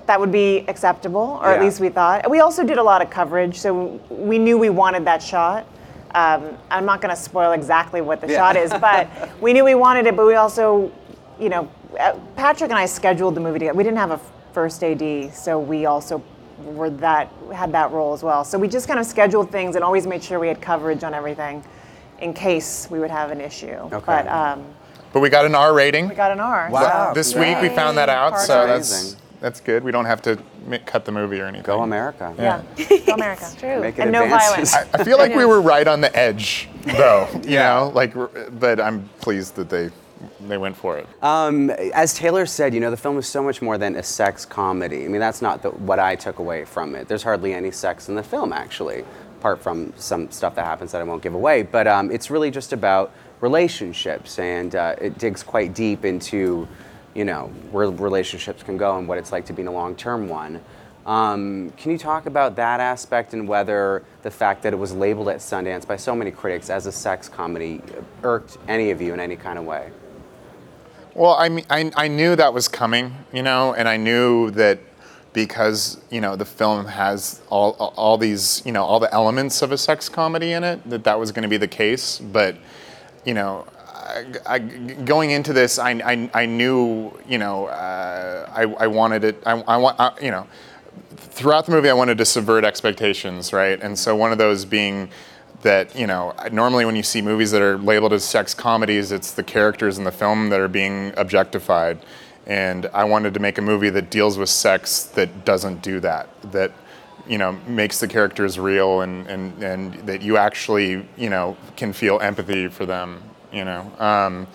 that 0.07 0.19
would 0.19 0.31
be 0.31 0.65
acceptable, 0.67 1.39
or 1.41 1.47
at 1.47 1.61
least 1.61 1.79
we 1.79 1.87
thought. 1.89 2.29
We 2.29 2.39
also 2.39 2.63
did 2.65 2.77
a 2.77 2.83
lot 2.83 3.01
of 3.01 3.09
coverage, 3.09 3.57
so 3.57 3.99
we 4.09 4.37
knew 4.39 4.57
we 4.57 4.69
wanted 4.69 5.05
that 5.05 5.21
shot. 5.21 5.65
Um, 6.13 6.57
I'm 6.69 6.85
not 6.85 7.01
going 7.01 7.15
to 7.15 7.21
spoil 7.21 7.53
exactly 7.53 8.01
what 8.01 8.19
the 8.19 8.27
Yeah. 8.27 8.37
shot 8.37 8.55
is, 8.57 8.71
but 8.71 9.07
we 9.41 9.53
knew 9.53 9.63
we 9.63 9.75
wanted 9.75 10.07
it. 10.07 10.15
But 10.17 10.25
we 10.25 10.35
also, 10.35 10.91
you 11.39 11.47
know, 11.49 11.69
uh, 11.97 12.17
Patrick 12.35 12.71
and 12.71 12.79
I 12.79 12.85
scheduled 12.85 13.35
the 13.35 13.39
movie 13.39 13.59
together. 13.59 13.77
We 13.77 13.83
didn't 13.83 13.99
have 13.99 14.11
a 14.11 14.19
first 14.53 14.83
AD, 14.83 15.33
so 15.33 15.59
we 15.59 15.85
also 15.85 16.21
were 16.65 16.89
that 16.89 17.29
had 17.53 17.71
that 17.73 17.91
role 17.91 18.13
as 18.13 18.23
well. 18.23 18.43
So 18.43 18.57
we 18.57 18.67
just 18.67 18.87
kind 18.87 18.99
of 18.99 19.05
scheduled 19.05 19.51
things 19.51 19.75
and 19.75 19.83
always 19.83 20.05
made 20.07 20.23
sure 20.23 20.39
we 20.39 20.47
had 20.47 20.61
coverage 20.61 21.03
on 21.03 21.13
everything, 21.13 21.63
in 22.19 22.33
case 22.33 22.87
we 22.89 22.99
would 22.99 23.11
have 23.11 23.31
an 23.31 23.41
issue. 23.41 23.67
Okay. 23.91 24.03
But 24.05 24.27
um, 24.27 24.65
But 25.13 25.19
we 25.21 25.29
got 25.29 25.45
an 25.45 25.55
R 25.55 25.73
rating. 25.73 26.07
we 26.09 26.15
got 26.15 26.31
an 26.31 26.39
R. 26.39 26.69
Wow. 26.71 27.09
so- 27.09 27.13
This 27.13 27.35
week 27.35 27.59
we 27.61 27.69
found 27.69 27.97
that 27.97 28.09
out, 28.09 28.33
Part 28.33 28.45
so 28.45 28.59
R. 28.61 28.67
that's 28.67 28.91
Amazing. 29.01 29.19
that's 29.39 29.59
good. 29.59 29.83
We 29.83 29.91
don't 29.91 30.05
have 30.05 30.21
to 30.23 30.37
ma- 30.67 30.77
cut 30.85 31.03
the 31.05 31.11
movie 31.11 31.39
or 31.41 31.45
anything. 31.45 31.65
Go 31.65 31.81
America. 31.81 32.33
Yeah, 32.37 32.61
go 33.05 33.13
America. 33.13 33.45
True. 33.59 33.81
Make 33.81 33.97
it 33.99 34.03
And 34.03 34.11
no 34.11 34.23
advances. 34.23 34.71
violence. 34.73 34.93
I 34.93 35.03
feel 35.03 35.17
like 35.17 35.35
we 35.35 35.45
were 35.45 35.61
right 35.61 35.87
on 35.87 35.99
the 36.01 36.15
edge, 36.17 36.69
though. 36.85 37.27
You 37.43 37.57
know, 37.57 37.91
like, 37.93 38.15
r- 38.15 38.29
but 38.59 38.79
I'm 38.79 39.09
pleased 39.19 39.55
that 39.55 39.69
they 39.69 39.89
they 40.47 40.57
went 40.57 40.75
for 40.75 40.97
it. 40.97 41.07
Um, 41.21 41.69
as 41.69 42.13
Taylor 42.13 42.45
said, 42.45 42.73
you 42.73 42.79
know, 42.79 42.91
the 42.91 42.97
film 42.97 43.17
is 43.17 43.27
so 43.27 43.43
much 43.43 43.61
more 43.61 43.77
than 43.77 43.95
a 43.95 44.03
sex 44.03 44.45
comedy. 44.45 45.05
I 45.05 45.07
mean, 45.07 45.21
that's 45.21 45.41
not 45.41 45.61
the, 45.61 45.69
what 45.69 45.99
I 45.99 46.15
took 46.15 46.39
away 46.39 46.65
from 46.65 46.95
it. 46.95 47.07
There's 47.07 47.23
hardly 47.23 47.53
any 47.53 47.71
sex 47.71 48.09
in 48.09 48.15
the 48.15 48.23
film, 48.23 48.53
actually, 48.53 49.03
apart 49.39 49.61
from 49.61 49.93
some 49.97 50.31
stuff 50.31 50.55
that 50.55 50.65
happens 50.65 50.91
that 50.91 51.01
I 51.01 51.03
won't 51.03 51.21
give 51.21 51.33
away. 51.33 51.63
But 51.63 51.87
um, 51.87 52.11
it's 52.11 52.29
really 52.29 52.51
just 52.51 52.73
about 52.73 53.11
relationships, 53.41 54.39
and 54.39 54.75
uh, 54.75 54.95
it 54.99 55.17
digs 55.17 55.43
quite 55.43 55.73
deep 55.73 56.05
into, 56.05 56.67
you 57.13 57.25
know, 57.25 57.47
where 57.71 57.89
relationships 57.89 58.63
can 58.63 58.77
go 58.77 58.97
and 58.97 59.07
what 59.07 59.17
it's 59.17 59.31
like 59.31 59.45
to 59.45 59.53
be 59.53 59.61
in 59.61 59.67
a 59.67 59.71
long-term 59.71 60.29
one. 60.29 60.61
Um, 61.05 61.71
can 61.77 61.91
you 61.91 61.97
talk 61.97 62.27
about 62.27 62.55
that 62.57 62.79
aspect 62.79 63.33
and 63.33 63.47
whether 63.47 64.03
the 64.21 64.29
fact 64.29 64.61
that 64.61 64.73
it 64.73 64.75
was 64.75 64.93
labeled 64.93 65.29
at 65.29 65.37
Sundance 65.37 65.87
by 65.87 65.97
so 65.97 66.15
many 66.15 66.29
critics 66.29 66.69
as 66.69 66.85
a 66.85 66.91
sex 66.91 67.27
comedy 67.27 67.81
irked 68.21 68.59
any 68.67 68.91
of 68.91 69.01
you 69.01 69.11
in 69.11 69.19
any 69.19 69.35
kind 69.35 69.57
of 69.57 69.65
way? 69.65 69.89
Well, 71.13 71.33
I 71.33 71.49
mean, 71.49 71.65
I, 71.69 71.91
I 71.97 72.07
knew 72.07 72.37
that 72.37 72.53
was 72.53 72.69
coming, 72.69 73.13
you 73.33 73.43
know, 73.43 73.73
and 73.73 73.87
I 73.89 73.97
knew 73.97 74.51
that 74.51 74.79
because 75.33 76.01
you 76.09 76.19
know 76.19 76.35
the 76.35 76.45
film 76.45 76.85
has 76.85 77.41
all 77.49 77.71
all 77.71 78.17
these 78.17 78.61
you 78.65 78.71
know 78.71 78.83
all 78.83 78.99
the 78.99 79.13
elements 79.13 79.61
of 79.61 79.71
a 79.71 79.77
sex 79.77 80.09
comedy 80.09 80.51
in 80.51 80.63
it 80.63 80.89
that 80.89 81.05
that 81.05 81.19
was 81.19 81.31
going 81.31 81.43
to 81.43 81.49
be 81.49 81.57
the 81.57 81.67
case. 81.67 82.19
But 82.19 82.55
you 83.25 83.33
know, 83.33 83.65
I, 83.87 84.25
I, 84.45 84.59
going 84.59 85.31
into 85.31 85.53
this, 85.53 85.79
I, 85.79 85.91
I, 85.91 86.29
I 86.33 86.45
knew 86.45 87.11
you 87.27 87.37
know 87.37 87.65
uh, 87.67 88.49
I, 88.53 88.63
I 88.63 88.87
wanted 88.87 89.23
it. 89.23 89.43
I, 89.45 89.51
I 89.51 89.77
want 89.77 89.99
I, 89.99 90.13
you 90.21 90.31
know 90.31 90.47
throughout 91.17 91.65
the 91.65 91.71
movie, 91.71 91.89
I 91.89 91.93
wanted 91.93 92.17
to 92.17 92.25
subvert 92.25 92.63
expectations, 92.63 93.53
right? 93.53 93.81
And 93.81 93.97
so 93.97 94.15
one 94.15 94.31
of 94.31 94.37
those 94.37 94.65
being 94.65 95.09
that 95.61 95.95
you 95.95 96.07
know 96.07 96.33
normally 96.51 96.85
when 96.85 96.95
you 96.95 97.03
see 97.03 97.21
movies 97.21 97.51
that 97.51 97.61
are 97.61 97.77
labeled 97.77 98.13
as 98.13 98.23
sex 98.23 98.53
comedies, 98.53 99.11
it's 99.11 99.31
the 99.31 99.43
characters 99.43 99.97
in 99.97 100.03
the 100.03 100.11
film 100.11 100.49
that 100.49 100.59
are 100.59 100.67
being 100.67 101.13
objectified. 101.17 101.99
And 102.47 102.87
I 102.93 103.03
wanted 103.03 103.33
to 103.35 103.39
make 103.39 103.57
a 103.57 103.61
movie 103.61 103.89
that 103.91 104.09
deals 104.09 104.37
with 104.37 104.49
sex 104.49 105.03
that 105.03 105.45
doesn't 105.45 105.81
do 105.81 105.99
that. 105.99 106.29
That 106.51 106.71
you 107.27 107.37
know 107.37 107.53
makes 107.67 107.99
the 107.99 108.07
characters 108.07 108.59
real 108.59 109.01
and 109.01 109.27
and 109.27 109.63
and 109.63 109.93
that 110.07 110.21
you 110.21 110.37
actually 110.37 111.07
you 111.17 111.29
know 111.29 111.55
can 111.75 111.93
feel 111.93 112.19
empathy 112.19 112.67
for 112.67 112.85
them. 112.85 113.21
You 113.51 113.65
know. 113.65 113.91
Um, 113.99 114.47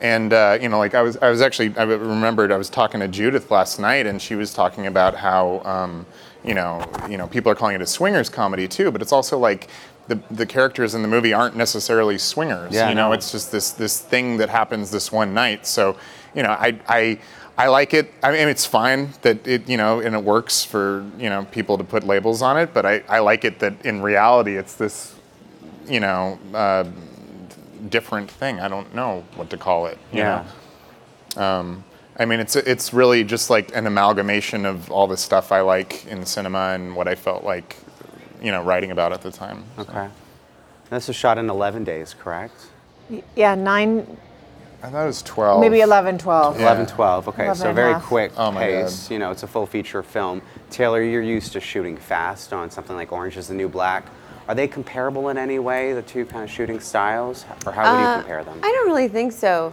and 0.00 0.32
uh, 0.32 0.58
you 0.60 0.68
know, 0.68 0.78
like 0.78 0.94
I 0.94 1.02
was, 1.02 1.16
I 1.18 1.30
was 1.30 1.40
actually, 1.40 1.74
I 1.76 1.84
remembered 1.84 2.52
I 2.52 2.58
was 2.58 2.68
talking 2.68 3.00
to 3.00 3.08
Judith 3.08 3.50
last 3.50 3.78
night, 3.78 4.06
and 4.06 4.20
she 4.20 4.34
was 4.34 4.52
talking 4.52 4.86
about 4.86 5.14
how, 5.14 5.62
um, 5.64 6.04
you 6.44 6.54
know, 6.54 6.84
you 7.08 7.16
know, 7.16 7.26
people 7.26 7.50
are 7.50 7.54
calling 7.54 7.74
it 7.74 7.80
a 7.80 7.86
swingers 7.86 8.28
comedy 8.28 8.68
too, 8.68 8.90
but 8.90 9.00
it's 9.00 9.12
also 9.12 9.38
like 9.38 9.68
the 10.08 10.20
the 10.30 10.46
characters 10.46 10.94
in 10.94 11.02
the 11.02 11.08
movie 11.08 11.32
aren't 11.32 11.56
necessarily 11.56 12.18
swingers. 12.18 12.72
Yeah, 12.72 12.88
you 12.88 12.94
know, 12.94 13.08
no. 13.08 13.12
it's 13.12 13.32
just 13.32 13.50
this 13.52 13.70
this 13.72 14.00
thing 14.00 14.36
that 14.38 14.48
happens 14.48 14.90
this 14.90 15.10
one 15.12 15.34
night. 15.34 15.66
So, 15.66 15.96
you 16.34 16.42
know, 16.42 16.50
I 16.50 16.78
I. 16.88 17.18
I 17.58 17.68
like 17.68 17.94
it. 17.94 18.12
I 18.22 18.32
mean, 18.32 18.48
it's 18.48 18.66
fine 18.66 19.14
that 19.22 19.46
it, 19.48 19.66
you 19.66 19.78
know, 19.78 20.00
and 20.00 20.14
it 20.14 20.22
works 20.22 20.62
for, 20.62 21.06
you 21.18 21.30
know, 21.30 21.46
people 21.50 21.78
to 21.78 21.84
put 21.84 22.04
labels 22.04 22.42
on 22.42 22.58
it. 22.58 22.74
But 22.74 22.84
I, 22.84 23.02
I 23.08 23.20
like 23.20 23.46
it 23.46 23.60
that 23.60 23.82
in 23.82 24.02
reality, 24.02 24.58
it's 24.58 24.74
this, 24.74 25.14
you 25.88 25.98
know, 26.00 26.38
uh, 26.52 26.84
different 27.88 28.30
thing. 28.30 28.60
I 28.60 28.68
don't 28.68 28.94
know 28.94 29.24
what 29.36 29.48
to 29.48 29.56
call 29.56 29.86
it. 29.86 29.96
you 30.12 30.18
Yeah. 30.18 30.44
know? 31.34 31.42
Um, 31.42 31.84
I 32.18 32.26
mean, 32.26 32.40
it's 32.40 32.56
it's 32.56 32.92
really 32.92 33.24
just 33.24 33.48
like 33.48 33.74
an 33.74 33.86
amalgamation 33.86 34.66
of 34.66 34.90
all 34.90 35.06
the 35.06 35.16
stuff 35.16 35.50
I 35.50 35.62
like 35.62 36.04
in 36.08 36.26
cinema 36.26 36.72
and 36.74 36.94
what 36.94 37.08
I 37.08 37.14
felt 37.14 37.42
like, 37.42 37.76
you 38.42 38.50
know, 38.52 38.62
writing 38.62 38.90
about 38.90 39.12
at 39.12 39.22
the 39.22 39.30
time. 39.30 39.64
so. 39.76 39.82
Okay. 39.82 40.08
This 40.90 41.08
was 41.08 41.16
shot 41.16 41.36
in 41.38 41.50
11 41.50 41.84
days, 41.84 42.14
correct? 42.14 42.54
Yeah, 43.34 43.54
nine, 43.54 44.16
I 44.82 44.90
thought 44.90 45.04
it 45.04 45.06
was 45.06 45.22
twelve. 45.22 45.60
maybe 45.60 45.80
11, 45.80 46.18
12. 46.18 46.56
Yeah. 46.60 46.66
11, 46.66 46.86
12. 46.86 47.28
Okay, 47.28 47.44
11 47.44 47.56
so 47.56 47.62
and 47.68 47.70
a 47.70 47.74
very 47.74 47.92
half. 47.94 48.04
quick 48.04 48.32
Oh 48.36 48.50
my 48.52 48.60
pace. 48.62 49.04
God. 49.08 49.12
You 49.12 49.18
know, 49.18 49.30
it's 49.30 49.42
a 49.42 49.46
full 49.46 49.66
feature 49.66 50.02
film. 50.02 50.42
Taylor, 50.70 51.02
you're 51.02 51.22
used 51.22 51.52
to 51.54 51.60
shooting 51.60 51.96
fast 51.96 52.52
on 52.52 52.70
something 52.70 52.94
like 52.94 53.10
Orange 53.12 53.36
is 53.36 53.48
the 53.48 53.54
New 53.54 53.68
Black. 53.68 54.04
Are 54.48 54.54
they 54.54 54.68
comparable 54.68 55.28
in 55.30 55.38
any 55.38 55.58
way, 55.58 55.92
the 55.92 56.02
two 56.02 56.24
kind 56.24 56.44
of 56.44 56.50
shooting 56.50 56.78
styles? 56.78 57.44
Or 57.64 57.72
how 57.72 57.82
would 57.96 58.04
Uh, 58.04 58.10
you 58.16 58.22
compare 58.22 58.44
them? 58.44 58.60
I 58.62 58.70
don't 58.70 58.86
really 58.86 59.08
think 59.08 59.32
so. 59.32 59.72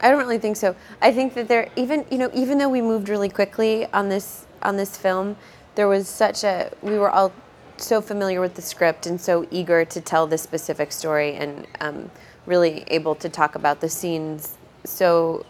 I 0.00 0.10
don't 0.10 0.18
really 0.18 0.38
think 0.38 0.56
so. 0.56 0.74
I 1.00 1.12
think 1.12 1.32
that 1.34 1.48
there 1.48 1.68
even 1.76 2.04
you 2.10 2.18
know 2.18 2.30
even 2.34 2.58
though 2.58 2.68
we 2.68 2.82
moved 2.82 3.08
really 3.08 3.28
quickly 3.30 3.86
on 3.92 4.08
this 4.08 4.46
on 4.62 4.76
this 4.76 4.96
film, 4.96 5.36
there 5.74 5.88
was 5.88 6.08
such 6.08 6.44
a 6.44 6.70
we 6.82 6.98
were 6.98 7.10
all 7.10 7.32
so 7.82 8.00
familiar 8.00 8.40
with 8.40 8.54
the 8.54 8.62
script 8.62 9.06
and 9.06 9.20
so 9.20 9.46
eager 9.50 9.84
to 9.84 10.00
tell 10.00 10.26
this 10.26 10.42
specific 10.42 10.92
story 10.92 11.34
and 11.34 11.66
um, 11.80 12.10
really 12.46 12.84
able 12.88 13.14
to 13.14 13.28
talk 13.28 13.54
about 13.54 13.80
the 13.80 13.88
scenes 13.88 14.56
so 14.84 15.44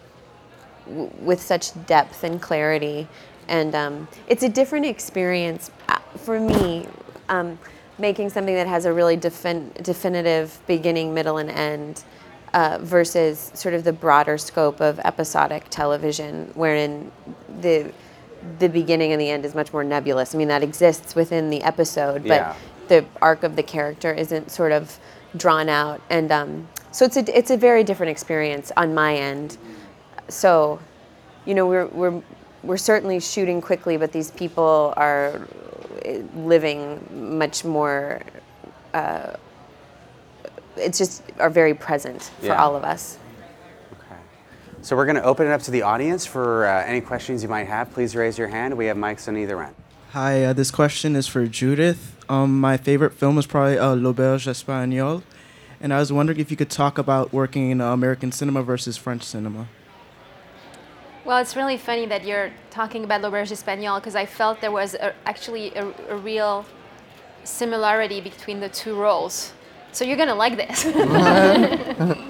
w- 0.87 1.11
with 1.21 1.41
such 1.41 1.73
depth 1.87 2.25
and 2.25 2.41
clarity. 2.41 3.07
And 3.49 3.75
um, 3.75 4.09
it's 4.29 4.43
a 4.43 4.49
different 4.49 4.87
experience 4.87 5.71
uh, 5.89 5.99
for 6.17 6.39
me 6.41 6.87
um, 7.29 7.59
making 7.99 8.31
something 8.31 8.55
that 8.55 8.67
has 8.67 8.85
a 8.85 8.93
really 8.93 9.17
defin- 9.17 9.73
definitive 9.83 10.61
beginning, 10.67 11.15
middle, 11.15 11.39
and 11.39 11.51
end 11.51 12.05
uh, 12.55 12.79
versus 12.81 13.51
sort 13.55 13.75
of 13.75 13.85
the 13.85 13.93
broader 13.93 14.39
scope 14.39 14.81
of 14.81 14.99
episodic 15.01 15.69
television, 15.71 16.51
wherein 16.55 17.11
the 17.61 17.93
the 18.59 18.69
beginning 18.69 19.13
and 19.13 19.21
the 19.21 19.31
end 19.31 19.45
is 19.45 19.55
much 19.55 19.73
more 19.73 19.85
nebulous. 19.85 20.35
I 20.35 20.39
mean, 20.39 20.49
that 20.49 20.63
exists 20.63 21.15
within 21.15 21.51
the 21.51 21.63
episode, 21.63 22.23
but 22.23 22.29
Yeah. 22.29 22.55
the 22.89 23.05
arc 23.23 23.43
of 23.43 23.57
the 23.57 23.63
character 23.63 24.13
isn't 24.13 24.51
sort 24.51 24.73
of 24.73 24.99
drawn 25.37 25.69
out, 25.69 26.01
and 26.11 26.33
um, 26.33 26.69
so 26.91 27.05
it's 27.05 27.17
a 27.17 27.39
it's 27.39 27.51
a 27.51 27.57
very 27.57 27.85
different 27.85 28.11
experience 28.11 28.73
on 28.77 28.95
my 28.95 29.15
end. 29.15 29.57
So, 30.29 30.79
you 31.45 31.55
know, 31.55 31.67
we're 31.67 31.87
we're 31.87 32.23
we're 32.63 32.77
certainly 32.77 33.21
shooting 33.21 33.61
quickly, 33.61 33.97
but 33.97 34.13
these 34.13 34.31
people 34.33 34.93
are 34.97 35.47
living 36.35 37.39
much 37.39 37.65
more. 37.65 38.23
Uh, 38.93 39.35
it's 40.77 40.99
just 40.99 41.23
are 41.39 41.51
very 41.51 41.75
present 41.75 42.23
for 42.41 42.47
Yeah. 42.47 42.63
all 42.63 42.75
of 42.75 42.85
us. 42.85 43.19
So 44.83 44.97
we're 44.97 45.05
going 45.05 45.17
to 45.17 45.25
open 45.25 45.47
it 45.47 45.51
up 45.51 45.61
to 45.63 45.71
the 45.71 45.83
audience 45.83 46.25
for 46.25 46.67
uh, 46.67 46.85
any 46.85 47.03
questions 47.03 47.43
you 47.43 47.51
might 47.51 47.67
have. 47.67 47.93
Please 47.93 48.17
raise 48.17 48.39
your 48.39 48.49
hand. 48.49 48.77
We 48.79 48.87
have 48.87 48.97
mics 48.97 49.29
on 49.29 49.37
either 49.37 49.63
end. 49.63 49.75
Hi, 50.13 50.43
uh, 50.45 50.53
this 50.55 50.71
question 50.71 51.17
is 51.17 51.27
for 51.27 51.47
Judith. 51.47 52.17
Um, 52.31 52.59
my 52.59 52.79
favorite 52.79 53.13
film 53.13 53.37
is 53.37 53.47
probably 53.47 53.79
uh, 53.79 53.95
L'Auberge 53.95 54.47
Espagnole, 54.47 55.23
and 55.81 55.93
I 55.93 55.99
was 55.99 56.11
wondering 56.11 56.41
if 56.41 56.51
you 56.51 56.57
could 56.57 56.71
talk 56.71 56.97
about 56.97 57.31
working 57.33 57.71
in 57.71 57.81
uh, 57.81 57.93
American 57.93 58.33
cinema 58.33 58.63
versus 58.63 58.97
French 58.97 59.23
cinema. 59.23 59.69
Well, 61.27 61.39
it's 61.39 61.55
really 61.55 61.77
funny 61.77 62.07
that 62.07 62.25
you're 62.25 62.51
talking 62.71 63.05
about 63.05 63.21
L'Auberge 63.21 63.53
Espagnole 63.53 64.01
because 64.01 64.17
I 64.17 64.25
felt 64.25 64.63
there 64.63 64.73
was 64.73 64.95
a, 64.95 65.15
actually 65.27 65.75
a, 65.75 65.93
a 66.09 66.17
real 66.17 66.65
similarity 67.45 68.23
between 68.23 68.61
the 68.61 68.71
two 68.71 68.95
roles. 68.95 69.53
So 69.93 70.05
you're 70.07 70.17
gonna 70.17 70.35
like 70.35 70.57
this. 70.57 70.85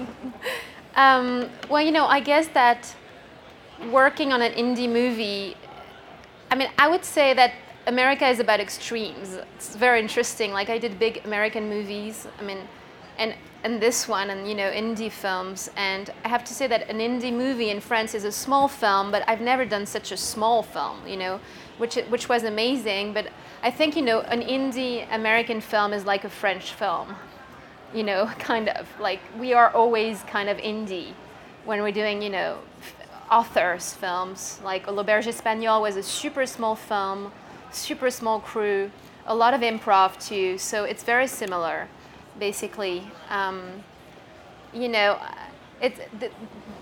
um, 1.01 1.49
well, 1.69 1.81
you 1.81 1.91
know, 1.91 2.05
I 2.05 2.19
guess 2.19 2.47
that 2.49 2.95
working 3.91 4.31
on 4.33 4.41
an 4.41 4.53
indie 4.53 4.91
movie, 4.91 5.55
I 6.51 6.55
mean, 6.55 6.69
I 6.77 6.87
would 6.87 7.05
say 7.05 7.33
that 7.33 7.53
America 7.87 8.27
is 8.27 8.39
about 8.39 8.59
extremes. 8.59 9.29
It's 9.55 9.75
very 9.75 9.99
interesting. 9.99 10.51
Like 10.51 10.69
I 10.69 10.77
did 10.77 10.99
big 10.99 11.21
American 11.25 11.69
movies. 11.69 12.27
I 12.39 12.43
mean, 12.43 12.59
and 13.17 13.33
and 13.63 13.79
this 13.79 14.07
one 14.07 14.29
and 14.31 14.47
you 14.49 14.55
know 14.55 14.71
indie 14.71 15.11
films 15.11 15.69
and 15.75 16.09
i 16.25 16.27
have 16.27 16.43
to 16.43 16.53
say 16.53 16.65
that 16.65 16.89
an 16.89 16.97
indie 16.97 17.31
movie 17.31 17.69
in 17.69 17.79
france 17.79 18.15
is 18.15 18.23
a 18.23 18.31
small 18.31 18.67
film 18.67 19.11
but 19.11 19.23
i've 19.27 19.41
never 19.41 19.65
done 19.65 19.85
such 19.85 20.11
a 20.11 20.17
small 20.17 20.63
film 20.63 20.97
you 21.07 21.15
know 21.15 21.39
which 21.77 21.95
which 22.09 22.27
was 22.27 22.43
amazing 22.43 23.13
but 23.13 23.27
i 23.61 23.69
think 23.69 23.95
you 23.95 24.01
know 24.01 24.21
an 24.21 24.41
indie 24.41 25.05
american 25.11 25.61
film 25.61 25.93
is 25.93 26.05
like 26.05 26.23
a 26.23 26.29
french 26.29 26.73
film 26.73 27.15
you 27.93 28.03
know 28.03 28.25
kind 28.39 28.69
of 28.69 28.87
like 28.99 29.19
we 29.39 29.53
are 29.53 29.69
always 29.71 30.23
kind 30.23 30.49
of 30.49 30.57
indie 30.57 31.13
when 31.65 31.81
we're 31.81 31.91
doing 31.91 32.21
you 32.21 32.29
know 32.29 32.57
authors 33.29 33.93
films 33.93 34.59
like 34.63 34.87
l'auberge 34.87 35.25
espagnole 35.27 35.81
was 35.81 35.95
a 35.95 36.03
super 36.03 36.45
small 36.45 36.75
film 36.75 37.31
super 37.71 38.09
small 38.09 38.39
crew 38.39 38.91
a 39.27 39.35
lot 39.35 39.53
of 39.53 39.61
improv 39.61 40.19
too 40.25 40.57
so 40.57 40.83
it's 40.83 41.03
very 41.03 41.27
similar 41.27 41.87
basically. 42.39 43.03
Um, 43.29 43.83
you 44.73 44.87
know, 44.87 45.19
it's 45.81 45.99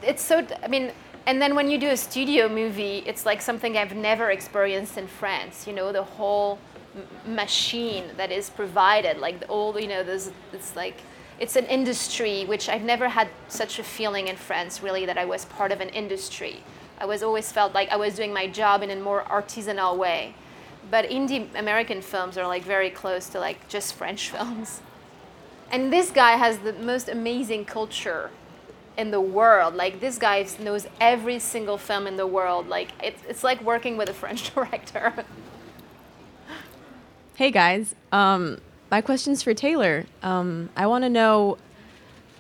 it's 0.02 0.24
so. 0.24 0.46
I 0.64 0.68
mean, 0.68 0.92
and 1.26 1.42
then 1.42 1.56
when 1.56 1.70
you 1.70 1.78
do 1.78 1.90
a 1.90 1.98
studio 1.98 2.50
movie, 2.50 3.04
it's 3.06 3.26
like 3.26 3.42
something 3.42 3.78
I've 3.78 3.96
never 3.96 4.32
experienced 4.32 4.98
in 4.98 5.08
France. 5.08 5.68
You 5.68 5.74
know, 5.74 5.92
the 5.92 6.04
whole 6.04 6.60
machine 7.26 8.06
that 8.18 8.32
is 8.32 8.50
provided, 8.50 9.18
like 9.18 9.44
all 9.48 9.80
you 9.80 9.88
know, 9.88 10.04
there's 10.04 10.32
it's 10.54 10.76
like 10.76 10.98
it's 11.40 11.56
an 11.56 11.66
industry 11.66 12.46
which 12.46 12.68
I've 12.68 12.82
never 12.82 13.10
had 13.10 13.30
such 13.48 13.80
a 13.80 13.84
feeling 13.84 14.28
in 14.28 14.36
France. 14.36 14.84
Really, 14.84 15.06
that 15.06 15.18
I 15.18 15.26
was 15.26 15.46
part 15.46 15.72
of 15.72 15.82
an 15.82 15.90
industry. 15.90 16.64
I 17.00 17.06
was 17.06 17.24
always 17.24 17.52
felt 17.52 17.74
like 17.74 17.90
I 17.90 17.96
was 17.96 18.16
doing 18.16 18.34
my 18.34 18.48
job 18.48 18.84
in 18.84 18.90
a 18.90 18.96
more 18.96 19.24
artisanal 19.24 19.98
way. 19.98 20.34
But 20.92 21.10
indie 21.10 21.48
American 21.56 22.02
films 22.02 22.38
are 22.38 22.48
like 22.48 22.64
very 22.64 22.90
close 22.90 23.30
to 23.30 23.40
like 23.40 23.68
just 23.70 23.94
French 23.94 24.30
films. 24.32 24.82
And 25.72 25.94
this 25.94 26.10
guy 26.10 26.32
has 26.32 26.60
the 26.60 26.74
most 26.74 27.10
amazing 27.10 27.66
culture 27.66 28.32
in 28.98 29.12
the 29.12 29.22
world. 29.22 29.76
Like 29.76 30.00
this 30.02 30.18
guy 30.18 30.46
knows 30.60 30.88
every 31.00 31.40
single 31.40 31.78
film 31.78 32.06
in 32.08 32.18
the 32.18 32.28
world. 32.28 32.68
Like 32.68 32.90
it's, 33.02 33.22
it's 33.28 33.44
like 33.44 33.62
working 33.62 33.96
with 33.96 34.10
a 34.10 34.14
French 34.14 34.54
director. 34.56 35.26
Hey 37.40 37.52
guys, 37.52 37.96
um, 38.12 38.60
my 38.92 39.00
question's 39.00 39.42
for 39.44 39.54
Taylor. 39.54 40.06
Um, 40.22 40.70
I 40.76 40.88
want 40.88 41.06
to 41.06 41.10
know 41.10 41.58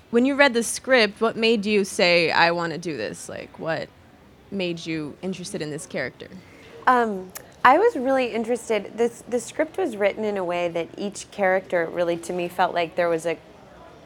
when 0.09 0.25
you 0.25 0.35
read 0.35 0.53
the 0.53 0.61
script, 0.61 1.21
what 1.21 1.37
made 1.37 1.65
you 1.65 1.85
say, 1.85 2.31
I 2.31 2.51
want 2.51 2.73
to 2.73 2.77
do 2.77 2.97
this? 2.97 3.29
Like, 3.29 3.57
what 3.59 3.87
made 4.51 4.85
you 4.85 5.15
interested 5.21 5.61
in 5.61 5.71
this 5.71 5.85
character? 5.85 6.27
Um, 6.85 7.31
I 7.63 7.77
was 7.77 7.95
really 7.95 8.33
interested. 8.33 8.97
This 8.97 9.23
the 9.25 9.39
script 9.39 9.77
was 9.77 9.95
written 9.95 10.25
in 10.25 10.35
a 10.35 10.43
way 10.43 10.67
that 10.67 10.89
each 10.97 11.31
character 11.31 11.85
really, 11.89 12.17
to 12.17 12.33
me, 12.33 12.49
felt 12.49 12.73
like 12.73 12.97
there 12.97 13.07
was 13.07 13.25
a 13.25 13.37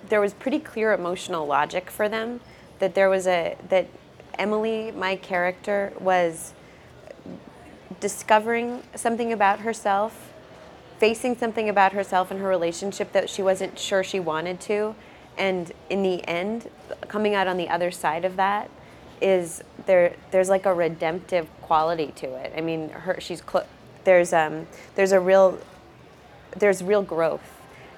there 0.09 0.21
was 0.21 0.35
pretty 0.35 0.59
clear 0.59 0.93
emotional 0.93 1.47
logic 1.47 1.89
for 1.89 2.07
them. 2.07 2.39
That 2.77 2.93
there 2.93 3.09
was 3.09 3.25
a 3.25 3.57
that 3.69 3.87
Emily, 4.37 4.91
my 4.91 5.15
character, 5.15 5.91
was 5.99 6.53
discovering 7.99 8.83
something 8.93 9.33
about 9.33 9.61
herself, 9.61 10.32
facing 10.99 11.37
something 11.37 11.69
about 11.69 11.93
herself 11.93 12.31
and 12.31 12.39
her 12.39 12.47
relationship 12.47 13.11
that 13.13 13.29
she 13.29 13.41
wasn't 13.41 13.77
sure 13.77 14.03
she 14.03 14.19
wanted 14.19 14.59
to, 14.61 14.95
and 15.37 15.71
in 15.89 16.03
the 16.03 16.27
end, 16.27 16.69
coming 17.07 17.33
out 17.35 17.47
on 17.47 17.57
the 17.57 17.69
other 17.69 17.91
side 17.91 18.25
of 18.25 18.35
that 18.35 18.69
is 19.21 19.63
there 19.85 20.15
there's 20.31 20.49
like 20.49 20.65
a 20.65 20.73
redemptive 20.73 21.47
quality 21.61 22.11
to 22.17 22.27
it. 22.35 22.53
I 22.55 22.61
mean, 22.61 22.89
her 22.89 23.19
she's 23.19 23.41
cl- 23.41 23.67
there's 24.03 24.33
um 24.33 24.67
there's 24.95 25.11
a 25.11 25.19
real 25.19 25.59
there's 26.57 26.83
real 26.83 27.01
growth. 27.01 27.49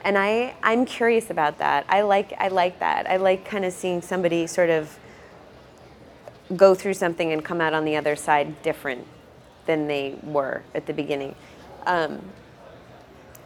And 0.03 0.17
I 0.17 0.55
I'm 0.61 0.85
curious 0.85 1.29
about 1.29 1.57
that. 1.57 1.85
I 1.89 2.01
like 2.01 2.33
I 2.37 2.49
like 2.49 2.79
that. 2.79 3.09
I 3.09 3.17
like 3.17 3.43
kind 3.43 3.65
of 3.65 3.73
seeing 3.73 4.01
somebody 4.01 4.47
sort 4.47 4.69
of 4.69 4.97
go 6.55 6.75
through 6.75 6.93
something 6.93 7.31
and 7.31 7.43
come 7.43 7.59
out 7.59 7.73
on 7.73 7.85
the 7.85 7.95
other 7.95 8.15
side 8.15 8.61
different 8.61 9.05
than 9.65 9.87
they 9.87 10.15
were 10.21 10.61
at 10.75 10.85
the 10.85 10.93
beginning. 10.93 11.33
Um, 11.87 12.21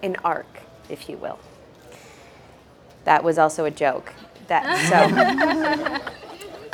an 0.03 0.15
arc, 0.23 0.61
if 0.89 1.09
you 1.09 1.17
will. 1.17 1.39
That 3.05 3.23
was 3.23 3.37
also 3.37 3.65
a 3.65 3.71
joke. 3.71 4.13
That 4.47 4.63
so 4.89 6.13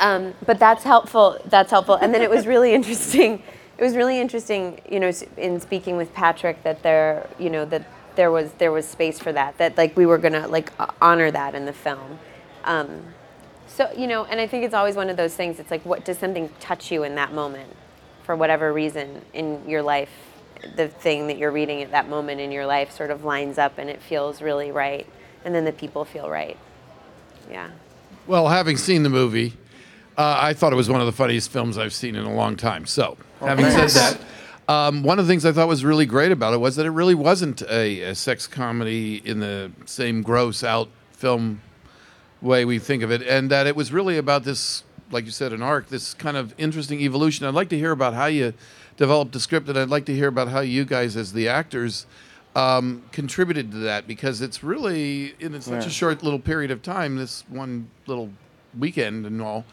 um, 0.00 0.34
but 0.44 0.58
that's 0.58 0.84
helpful. 0.84 1.38
That's 1.46 1.70
helpful. 1.70 1.94
And 1.94 2.12
then 2.12 2.22
it 2.22 2.30
was 2.30 2.46
really 2.46 2.72
interesting. 2.74 3.42
It 3.78 3.84
was 3.84 3.94
really 3.94 4.20
interesting, 4.20 4.80
you 4.90 5.00
know, 5.00 5.12
in 5.36 5.60
speaking 5.60 5.96
with 5.96 6.12
Patrick, 6.14 6.62
that 6.62 6.82
there, 6.82 7.28
you 7.38 7.50
know, 7.50 7.64
that 7.66 7.86
there 8.16 8.30
was 8.30 8.52
there 8.54 8.72
was 8.72 8.86
space 8.86 9.18
for 9.18 9.32
that. 9.32 9.58
That 9.58 9.76
like 9.76 9.96
we 9.96 10.06
were 10.06 10.18
gonna 10.18 10.48
like 10.48 10.72
honor 11.00 11.30
that 11.30 11.54
in 11.54 11.66
the 11.66 11.72
film. 11.72 12.18
Um, 12.64 13.02
so 13.66 13.90
you 13.96 14.06
know, 14.06 14.24
and 14.24 14.40
I 14.40 14.46
think 14.46 14.64
it's 14.64 14.74
always 14.74 14.96
one 14.96 15.10
of 15.10 15.16
those 15.16 15.34
things. 15.34 15.60
It's 15.60 15.70
like, 15.70 15.84
what 15.84 16.04
does 16.04 16.18
something 16.18 16.50
touch 16.60 16.90
you 16.90 17.02
in 17.04 17.14
that 17.16 17.32
moment, 17.32 17.70
for 18.22 18.34
whatever 18.34 18.72
reason 18.72 19.22
in 19.34 19.68
your 19.68 19.82
life? 19.82 20.25
The 20.76 20.88
thing 20.88 21.26
that 21.28 21.38
you're 21.38 21.50
reading 21.52 21.82
at 21.82 21.90
that 21.92 22.08
moment 22.08 22.40
in 22.40 22.50
your 22.52 22.66
life 22.66 22.90
sort 22.92 23.10
of 23.10 23.24
lines 23.24 23.58
up, 23.58 23.78
and 23.78 23.88
it 23.90 24.00
feels 24.02 24.40
really 24.42 24.70
right, 24.72 25.06
and 25.44 25.54
then 25.54 25.64
the 25.64 25.72
people 25.72 26.04
feel 26.04 26.28
right. 26.30 26.56
Yeah. 27.50 27.70
Well, 28.26 28.48
having 28.48 28.76
seen 28.76 29.02
the 29.02 29.08
movie, 29.08 29.54
uh, 30.18 30.38
I 30.40 30.52
thought 30.52 30.72
it 30.72 30.76
was 30.76 30.88
one 30.88 31.00
of 31.00 31.06
the 31.06 31.12
funniest 31.12 31.50
films 31.50 31.78
I've 31.78 31.92
seen 31.92 32.16
in 32.16 32.24
a 32.24 32.34
long 32.34 32.56
time. 32.56 32.86
So, 32.86 33.16
Oh, 33.40 33.46
having 33.46 33.66
thanks. 33.66 33.92
said 33.92 34.18
that, 34.18 34.72
um, 34.72 35.02
one 35.02 35.18
of 35.18 35.26
the 35.26 35.30
things 35.32 35.44
I 35.46 35.52
thought 35.52 35.68
was 35.68 35.84
really 35.84 36.06
great 36.06 36.32
about 36.32 36.54
it 36.54 36.56
was 36.58 36.74
that 36.76 36.86
it 36.86 36.90
really 36.90 37.14
wasn't 37.14 37.62
a, 37.62 38.00
a 38.02 38.14
sex 38.14 38.46
comedy 38.46 39.22
in 39.24 39.38
the 39.40 39.70
same 39.84 40.22
gross 40.22 40.64
out 40.64 40.88
film 41.12 41.60
way 42.42 42.64
we 42.64 42.78
think 42.78 43.02
of 43.02 43.10
it, 43.12 43.22
and 43.22 43.50
that 43.50 43.66
it 43.66 43.76
was 43.76 43.92
really 43.92 44.16
about 44.18 44.44
this, 44.44 44.82
like 45.10 45.24
you 45.24 45.30
said, 45.30 45.52
an 45.52 45.62
arc, 45.62 45.88
this 45.88 46.14
kind 46.14 46.36
of 46.36 46.54
interesting 46.58 47.00
evolution. 47.00 47.46
I'd 47.46 47.54
like 47.54 47.68
to 47.70 47.78
hear 47.78 47.92
about 47.92 48.14
how 48.14 48.26
you 48.26 48.54
developed 48.96 49.32
the 49.32 49.40
script, 49.40 49.68
and 49.68 49.78
I'd 49.78 49.88
like 49.90 50.04
to 50.06 50.14
hear 50.14 50.28
about 50.28 50.48
how 50.48 50.60
you 50.60 50.84
guys, 50.84 51.16
as 51.16 51.32
the 51.32 51.48
actors, 51.48 52.06
um, 52.54 53.02
contributed 53.12 53.70
to 53.72 53.78
that 53.78 54.06
because 54.06 54.40
it's 54.40 54.64
really 54.64 55.34
in 55.38 55.60
such 55.60 55.82
Yeah. 55.82 55.88
a 55.88 55.90
short 55.90 56.22
little 56.22 56.38
period 56.38 56.70
of 56.70 56.82
time, 56.82 57.16
this 57.16 57.44
one 57.48 57.88
little 58.06 58.30
weekend 58.78 59.26
and 59.26 59.42
all, 59.42 59.64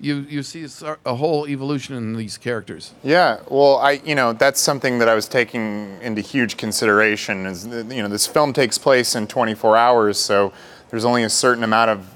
you 0.00 0.24
you 0.28 0.44
see 0.44 0.64
a 0.64 0.96
a 1.04 1.16
whole 1.16 1.48
evolution 1.48 1.96
in 1.96 2.14
these 2.16 2.38
characters. 2.38 2.92
Yeah, 3.02 3.38
well, 3.48 3.78
I 3.78 4.00
you 4.04 4.14
know 4.14 4.32
that's 4.32 4.60
something 4.60 5.00
that 5.00 5.08
I 5.08 5.14
was 5.16 5.26
taking 5.26 5.98
into 6.00 6.20
huge 6.20 6.56
consideration. 6.56 7.44
Is 7.46 7.66
that, 7.68 7.90
you 7.92 8.00
know 8.02 8.08
this 8.08 8.24
film 8.28 8.52
takes 8.52 8.78
place 8.78 9.16
in 9.16 9.26
24 9.26 9.76
hours, 9.76 10.16
so 10.20 10.52
there's 10.90 11.04
only 11.04 11.24
a 11.24 11.28
certain 11.28 11.64
amount 11.64 11.90
of 11.90 12.06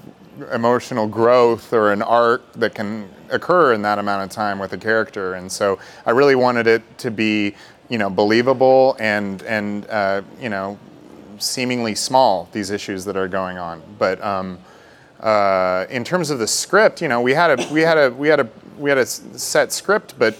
emotional 0.51 1.07
growth 1.07 1.73
or 1.73 1.91
an 1.91 2.01
arc 2.01 2.53
that 2.53 2.75
can 2.75 3.09
occur 3.29 3.73
in 3.73 3.81
that 3.83 3.99
amount 3.99 4.23
of 4.23 4.29
time 4.29 4.59
with 4.59 4.73
a 4.73 4.77
character, 4.77 5.33
and 5.33 5.51
so 5.51 5.79
I 6.05 6.11
really 6.11 6.35
wanted 6.35 6.67
it 6.67 6.97
to 6.99 7.11
be 7.11 7.55
you 7.89 7.97
know 7.97 8.09
believable 8.09 8.95
and 8.99 9.41
and 9.43 9.87
uh, 9.89 10.21
you 10.39 10.49
know 10.49 10.77
seemingly 11.39 11.95
small 11.95 12.47
these 12.51 12.69
issues 12.69 13.05
that 13.05 13.17
are 13.17 13.27
going 13.27 13.57
on, 13.57 13.81
but. 13.97 14.23
Um, 14.23 14.59
uh, 15.19 15.87
in 15.89 16.03
terms 16.03 16.29
of 16.29 16.37
the 16.37 16.47
script, 16.47 17.01
you 17.01 17.07
know, 17.07 17.21
we 17.21 17.33
had 17.33 17.57
a 17.57 17.73
we 17.73 17.79
had 17.79 17.97
a 17.97 18.09
we 18.11 18.27
had 18.27 18.41
a 18.41 18.49
we 18.77 18.89
had 18.89 18.97
a 18.97 19.05
set 19.05 19.71
script, 19.71 20.15
but 20.19 20.35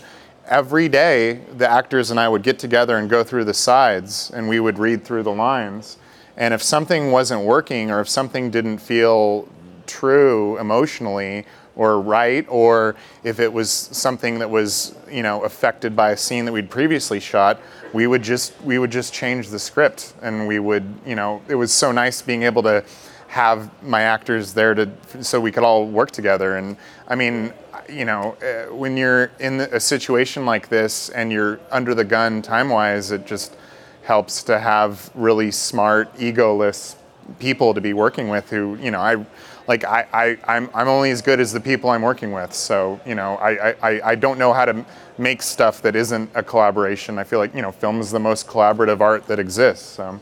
every 0.48 0.90
day 0.90 1.42
the 1.58 1.70
actors 1.70 2.12
and 2.12 2.20
I 2.20 2.28
would 2.28 2.44
get 2.44 2.60
together 2.60 2.98
and 2.98 3.10
go 3.10 3.24
through 3.24 3.46
the 3.46 3.54
sides, 3.54 4.32
and 4.32 4.48
we 4.50 4.60
would 4.60 4.78
read 4.78 5.04
through 5.04 5.24
the 5.24 5.32
lines, 5.32 5.98
And 6.36 6.54
if 6.54 6.62
something 6.62 7.12
wasn't 7.12 7.46
working 7.46 7.92
or 7.92 8.02
if 8.02 8.10
something 8.10 8.50
didn't 8.50 8.80
feel 8.80 9.48
true 9.88 10.58
emotionally 10.60 11.46
or 11.76 12.00
right, 12.00 12.46
or 12.50 12.96
if 13.24 13.40
it 13.40 13.52
was 13.52 13.72
something 13.72 14.40
that 14.40 14.50
was, 14.50 14.96
you 15.10 15.24
know, 15.24 15.44
affected 15.44 15.96
by 15.96 16.12
a 16.12 16.18
scene 16.18 16.46
that 16.46 16.52
we'd 16.52 16.70
previously 16.70 17.20
shot, 17.20 17.60
we 17.94 18.06
would 18.08 18.22
just 18.22 18.54
we 18.62 18.78
would 18.78 18.92
just 18.92 19.14
change 19.14 19.50
the 19.50 19.60
script 19.60 20.14
and 20.22 20.48
we 20.48 20.60
would, 20.60 20.84
you 21.06 21.16
know, 21.16 21.42
it 21.48 21.56
was 21.56 21.74
so 21.74 21.92
nice 21.92 22.22
being 22.22 22.44
able 22.44 22.64
to 22.64 22.84
have 23.28 23.72
my 23.82 24.02
actors 24.02 24.54
there 24.54 24.76
to 24.76 24.90
so 25.22 25.42
we 25.42 25.52
could 25.52 25.64
all 25.64 25.88
work 25.88 26.12
together. 26.12 26.58
And 26.58 26.78
I 27.08 27.16
mean, 27.16 27.52
you 27.90 28.06
know, 28.06 28.38
uh, 28.42 28.74
when 28.74 28.96
you're 28.96 29.32
in 29.40 29.62
a 29.62 29.80
situation 29.80 30.46
like 30.46 30.70
this 30.70 31.10
and 31.10 31.32
you're 31.32 31.60
under 31.72 31.96
the 31.96 32.04
gun 32.04 32.42
time-wise, 32.44 33.12
it 33.12 33.26
just 33.26 33.56
helps 34.04 34.44
to 34.44 34.60
have 34.60 35.10
really 35.16 35.50
smart, 35.50 36.14
egoless 36.18 36.96
people 37.40 37.74
to 37.74 37.82
be 37.82 37.94
working 37.94 38.28
with 38.30 38.50
who, 38.50 38.78
you 38.82 38.92
know, 38.92 39.00
I 39.00 39.26
like 39.68 39.84
I, 39.84 40.08
I 40.14 40.38
I'm, 40.56 40.70
I'm 40.74 40.88
only 40.88 41.12
as 41.12 41.22
good 41.22 41.40
as 41.40 41.54
the 41.54 41.60
people 41.60 41.90
I'm 41.90 42.02
working 42.02 42.32
with. 42.32 42.54
So, 42.54 43.00
you 43.06 43.16
know, 43.16 43.36
I, 43.36 43.72
I, 43.82 44.12
I 44.12 44.16
don't 44.16 44.38
know 44.38 44.54
how 44.54 44.66
to 44.66 44.86
make 45.18 45.42
stuff 45.42 45.82
that 45.84 45.96
isn't 45.96 46.30
a 46.36 46.44
collaboration. 46.44 47.18
I 47.18 47.24
feel 47.24 47.40
like, 47.40 47.56
you 47.56 47.62
know, 47.62 47.72
film 47.72 48.00
is 48.00 48.12
the 48.12 48.20
most 48.20 48.48
collaborative 48.48 49.00
art 49.00 49.28
that 49.28 49.40
exists. 49.40 49.88
So, 49.88 50.20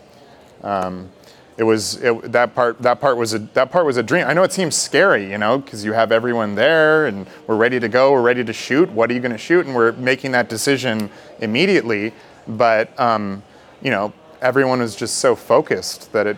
um, 0.63 1.09
it 1.57 1.63
was 1.63 1.95
it, 1.97 2.31
that 2.31 2.55
part 2.55 2.81
that 2.81 2.99
part 3.01 3.17
was 3.17 3.33
a 3.33 3.39
that 3.39 3.71
part 3.71 3.85
was 3.85 3.97
a 3.97 4.03
dream. 4.03 4.25
I 4.25 4.33
know 4.33 4.43
it 4.43 4.53
seems 4.53 4.75
scary, 4.75 5.29
you 5.29 5.37
know, 5.37 5.57
because 5.59 5.83
you 5.83 5.93
have 5.93 6.11
everyone 6.11 6.55
there 6.55 7.05
and 7.07 7.27
we're 7.45 7.57
ready 7.57 7.79
to 7.79 7.87
go, 7.89 8.13
we're 8.13 8.21
ready 8.21 8.43
to 8.43 8.53
shoot. 8.53 8.89
What 8.89 9.11
are 9.11 9.13
you 9.13 9.19
going 9.19 9.33
to 9.33 9.37
shoot? 9.37 9.65
And 9.65 9.75
we're 9.75 9.91
making 9.91 10.31
that 10.31 10.49
decision 10.49 11.09
immediately. 11.39 12.13
But 12.47 12.97
um, 12.99 13.43
you 13.81 13.91
know, 13.91 14.13
everyone 14.41 14.79
was 14.79 14.95
just 14.95 15.17
so 15.17 15.35
focused 15.35 16.11
that 16.13 16.25
it 16.25 16.37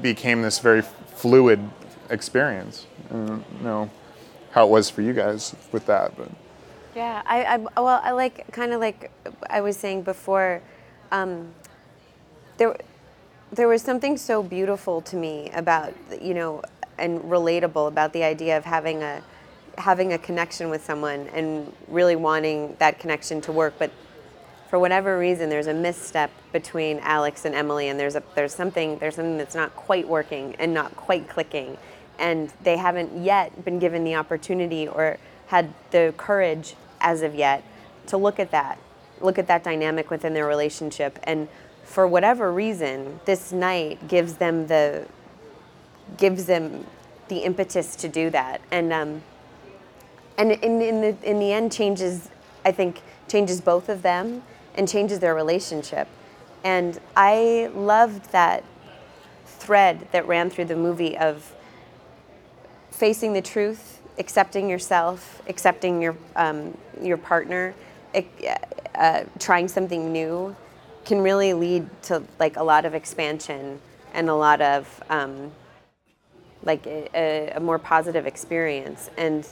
became 0.00 0.42
this 0.42 0.58
very 0.58 0.82
fluid 0.82 1.60
experience. 2.12 2.86
I 3.10 3.14
don't 3.14 3.62
know 3.62 3.90
how 4.52 4.66
it 4.66 4.70
was 4.70 4.90
for 4.90 5.02
you 5.02 5.12
guys 5.12 5.56
with 5.72 5.86
that, 5.86 6.16
but 6.16 6.30
Yeah, 6.94 7.22
I, 7.26 7.44
I 7.44 7.56
well, 7.56 8.00
I 8.02 8.12
like 8.12 8.50
kind 8.52 8.72
of 8.72 8.80
like 8.80 9.10
I 9.50 9.60
was 9.60 9.76
saying 9.76 10.02
before. 10.02 10.62
Um, 11.10 11.52
there, 12.58 12.76
there 13.50 13.68
was 13.68 13.82
something 13.82 14.16
so 14.16 14.42
beautiful 14.42 15.00
to 15.02 15.16
me 15.16 15.50
about 15.50 15.94
you 16.20 16.34
know 16.34 16.62
and 16.98 17.20
relatable 17.22 17.88
about 17.88 18.12
the 18.12 18.22
idea 18.22 18.56
of 18.56 18.64
having 18.64 19.02
a 19.02 19.22
having 19.78 20.12
a 20.12 20.18
connection 20.18 20.68
with 20.68 20.84
someone 20.84 21.28
and 21.34 21.72
really 21.88 22.16
wanting 22.16 22.76
that 22.78 22.98
connection 22.98 23.40
to 23.40 23.52
work, 23.52 23.74
but 23.78 23.90
for 24.68 24.78
whatever 24.78 25.18
reason, 25.18 25.50
there's 25.50 25.66
a 25.66 25.74
misstep 25.74 26.30
between 26.50 26.98
Alex 27.00 27.44
and 27.44 27.54
Emily, 27.54 27.88
and 27.88 28.00
there's 28.00 28.16
a 28.16 28.22
there's 28.34 28.54
something 28.54 28.98
there's 28.98 29.16
something 29.16 29.36
that's 29.36 29.54
not 29.54 29.76
quite 29.76 30.08
working 30.08 30.56
and 30.58 30.72
not 30.72 30.96
quite 30.96 31.28
clicking, 31.28 31.76
and 32.22 32.52
they 32.62 32.76
haven't 32.76 33.22
yet 33.22 33.64
been 33.64 33.80
given 33.80 34.04
the 34.04 34.14
opportunity 34.14 34.86
or 34.86 35.18
had 35.48 35.74
the 35.90 36.14
courage 36.16 36.76
as 37.00 37.20
of 37.20 37.34
yet 37.34 37.64
to 38.06 38.16
look 38.16 38.38
at 38.38 38.52
that, 38.52 38.78
look 39.20 39.38
at 39.38 39.48
that 39.48 39.64
dynamic 39.64 40.08
within 40.08 40.32
their 40.32 40.46
relationship, 40.46 41.18
and 41.24 41.48
for 41.84 42.06
whatever 42.06 42.52
reason, 42.52 43.20
this 43.26 43.52
night 43.52 44.08
gives 44.08 44.36
them 44.36 44.68
the 44.68 45.06
gives 46.16 46.46
them 46.46 46.86
the 47.28 47.38
impetus 47.38 47.96
to 47.96 48.08
do 48.08 48.30
that, 48.30 48.60
and 48.70 48.92
um, 48.92 49.22
and 50.38 50.52
in, 50.52 50.80
in 50.80 51.00
the 51.00 51.16
in 51.22 51.38
the 51.40 51.52
end 51.52 51.72
changes 51.72 52.30
I 52.64 52.70
think 52.70 53.02
changes 53.28 53.60
both 53.60 53.88
of 53.88 54.02
them 54.02 54.42
and 54.76 54.88
changes 54.88 55.18
their 55.18 55.34
relationship. 55.34 56.06
And 56.64 57.00
I 57.16 57.70
loved 57.74 58.30
that 58.30 58.62
thread 59.44 60.06
that 60.12 60.26
ran 60.28 60.50
through 60.50 60.66
the 60.66 60.76
movie 60.76 61.18
of 61.18 61.52
facing 62.92 63.32
the 63.32 63.42
truth, 63.42 64.00
accepting 64.18 64.68
yourself, 64.68 65.42
accepting 65.48 66.00
your 66.00 66.16
um, 66.36 66.76
your 67.00 67.16
partner, 67.16 67.74
uh, 68.94 69.24
trying 69.38 69.66
something 69.68 70.12
new, 70.12 70.54
can 71.04 71.20
really 71.20 71.52
lead 71.54 71.88
to 72.02 72.22
like 72.38 72.56
a 72.56 72.62
lot 72.62 72.84
of 72.84 72.94
expansion 72.94 73.80
and 74.14 74.28
a 74.28 74.34
lot 74.34 74.60
of 74.60 75.02
um, 75.10 75.50
like 76.62 76.86
a, 76.86 77.52
a 77.56 77.60
more 77.60 77.78
positive 77.78 78.26
experience. 78.26 79.10
And 79.16 79.48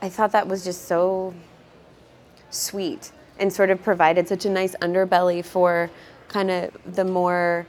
I 0.00 0.08
thought 0.08 0.32
that 0.32 0.46
was 0.46 0.62
just 0.62 0.84
so 0.84 1.34
sweet 2.50 3.10
and 3.38 3.52
sort 3.52 3.70
of 3.70 3.82
provided 3.82 4.28
such 4.28 4.44
a 4.44 4.50
nice 4.50 4.74
underbelly 4.76 5.44
for 5.44 5.90
kind 6.28 6.50
of 6.50 6.76
the 6.94 7.04
more, 7.04 7.66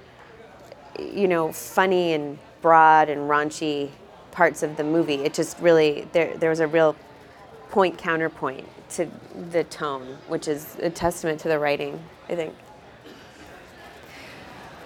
you 0.99 1.27
know, 1.27 1.51
funny 1.51 2.13
and 2.13 2.37
broad 2.61 3.09
and 3.09 3.21
raunchy 3.21 3.89
parts 4.39 4.63
of 4.63 4.77
the 4.77 4.83
movie. 4.85 5.15
It 5.27 5.33
just 5.33 5.59
really 5.59 6.07
there 6.13 6.37
there 6.37 6.49
was 6.49 6.61
a 6.61 6.67
real 6.67 6.95
point 7.71 7.97
counterpoint 7.97 8.65
to 8.95 9.01
the 9.51 9.65
tone, 9.65 10.17
which 10.29 10.47
is 10.47 10.77
a 10.81 10.89
testament 10.89 11.41
to 11.41 11.49
the 11.49 11.59
writing, 11.59 12.01
I 12.29 12.35
think. 12.35 12.55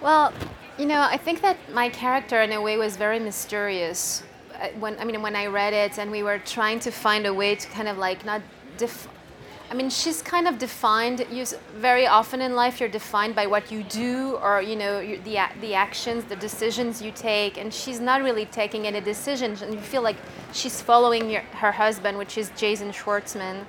Well, 0.01 0.33
you 0.79 0.87
know, 0.87 1.01
I 1.01 1.17
think 1.17 1.41
that 1.41 1.57
my 1.71 1.87
character 1.89 2.41
in 2.41 2.51
a 2.51 2.59
way 2.59 2.77
was 2.77 2.97
very 2.97 3.19
mysterious. 3.19 4.23
Uh, 4.55 4.69
When 4.79 4.97
I 5.01 5.03
mean, 5.05 5.21
when 5.21 5.35
I 5.35 5.45
read 5.45 5.73
it, 5.85 5.99
and 5.99 6.09
we 6.09 6.23
were 6.23 6.39
trying 6.39 6.79
to 6.87 6.91
find 6.91 7.27
a 7.27 7.33
way 7.41 7.53
to 7.53 7.67
kind 7.77 7.87
of 7.87 7.97
like 8.07 8.25
not 8.25 8.41
def- 8.77 9.07
I 9.73 9.75
mean, 9.75 9.89
she's 9.89 10.21
kind 10.21 10.47
of 10.47 10.59
defined. 10.59 11.25
You 11.31 11.45
very 11.77 12.05
often 12.05 12.41
in 12.41 12.53
life, 12.53 12.79
you're 12.79 12.87
defined 12.87 13.33
by 13.33 13.47
what 13.47 13.71
you 13.71 13.81
do, 13.81 14.35
or 14.35 14.61
you 14.61 14.75
know, 14.75 14.99
the 14.99 15.39
the 15.61 15.73
actions, 15.73 16.25
the 16.25 16.35
decisions 16.35 17.01
you 17.01 17.11
take. 17.11 17.57
And 17.57 17.73
she's 17.73 17.99
not 17.99 18.21
really 18.21 18.45
taking 18.45 18.85
any 18.85 19.01
decisions, 19.01 19.63
and 19.63 19.73
you 19.73 19.79
feel 19.79 20.03
like 20.03 20.17
she's 20.53 20.79
following 20.79 21.27
your, 21.27 21.41
her 21.53 21.71
husband, 21.71 22.19
which 22.19 22.37
is 22.37 22.51
Jason 22.55 22.91
Schwartzman. 22.91 23.65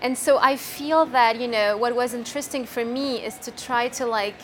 And 0.00 0.16
so 0.16 0.38
I 0.38 0.54
feel 0.54 1.06
that 1.06 1.40
you 1.40 1.48
know 1.48 1.76
what 1.76 1.96
was 1.96 2.14
interesting 2.14 2.64
for 2.64 2.84
me 2.84 3.24
is 3.24 3.36
to 3.38 3.50
try 3.50 3.88
to 3.98 4.06
like 4.06 4.36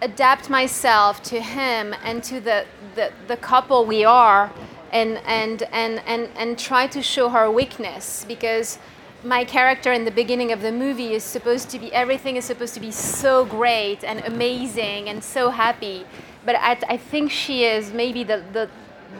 adapt 0.00 0.48
myself 0.48 1.22
to 1.24 1.42
him 1.42 1.94
and 2.02 2.24
to 2.24 2.40
the, 2.40 2.64
the, 2.94 3.12
the 3.28 3.36
couple 3.36 3.84
we 3.84 4.04
are 4.04 4.50
and, 4.90 5.18
and, 5.26 5.64
and, 5.72 6.02
and, 6.06 6.30
and 6.34 6.58
try 6.58 6.86
to 6.86 7.02
show 7.02 7.28
her 7.28 7.50
weakness 7.50 8.24
because 8.26 8.78
my 9.24 9.44
character 9.44 9.92
in 9.92 10.04
the 10.04 10.10
beginning 10.10 10.52
of 10.52 10.60
the 10.60 10.70
movie 10.70 11.14
is 11.14 11.24
supposed 11.24 11.70
to 11.70 11.78
be 11.78 11.92
everything 11.92 12.36
is 12.36 12.44
supposed 12.44 12.74
to 12.74 12.80
be 12.80 12.90
so 12.90 13.44
great 13.44 14.04
and 14.04 14.20
amazing 14.20 15.08
and 15.08 15.22
so 15.24 15.50
happy 15.50 16.04
but 16.44 16.54
I, 16.56 16.78
I 16.88 16.96
think 16.98 17.30
she 17.30 17.64
is 17.64 17.90
maybe 17.90 18.22
the, 18.22 18.44
the, 18.52 18.68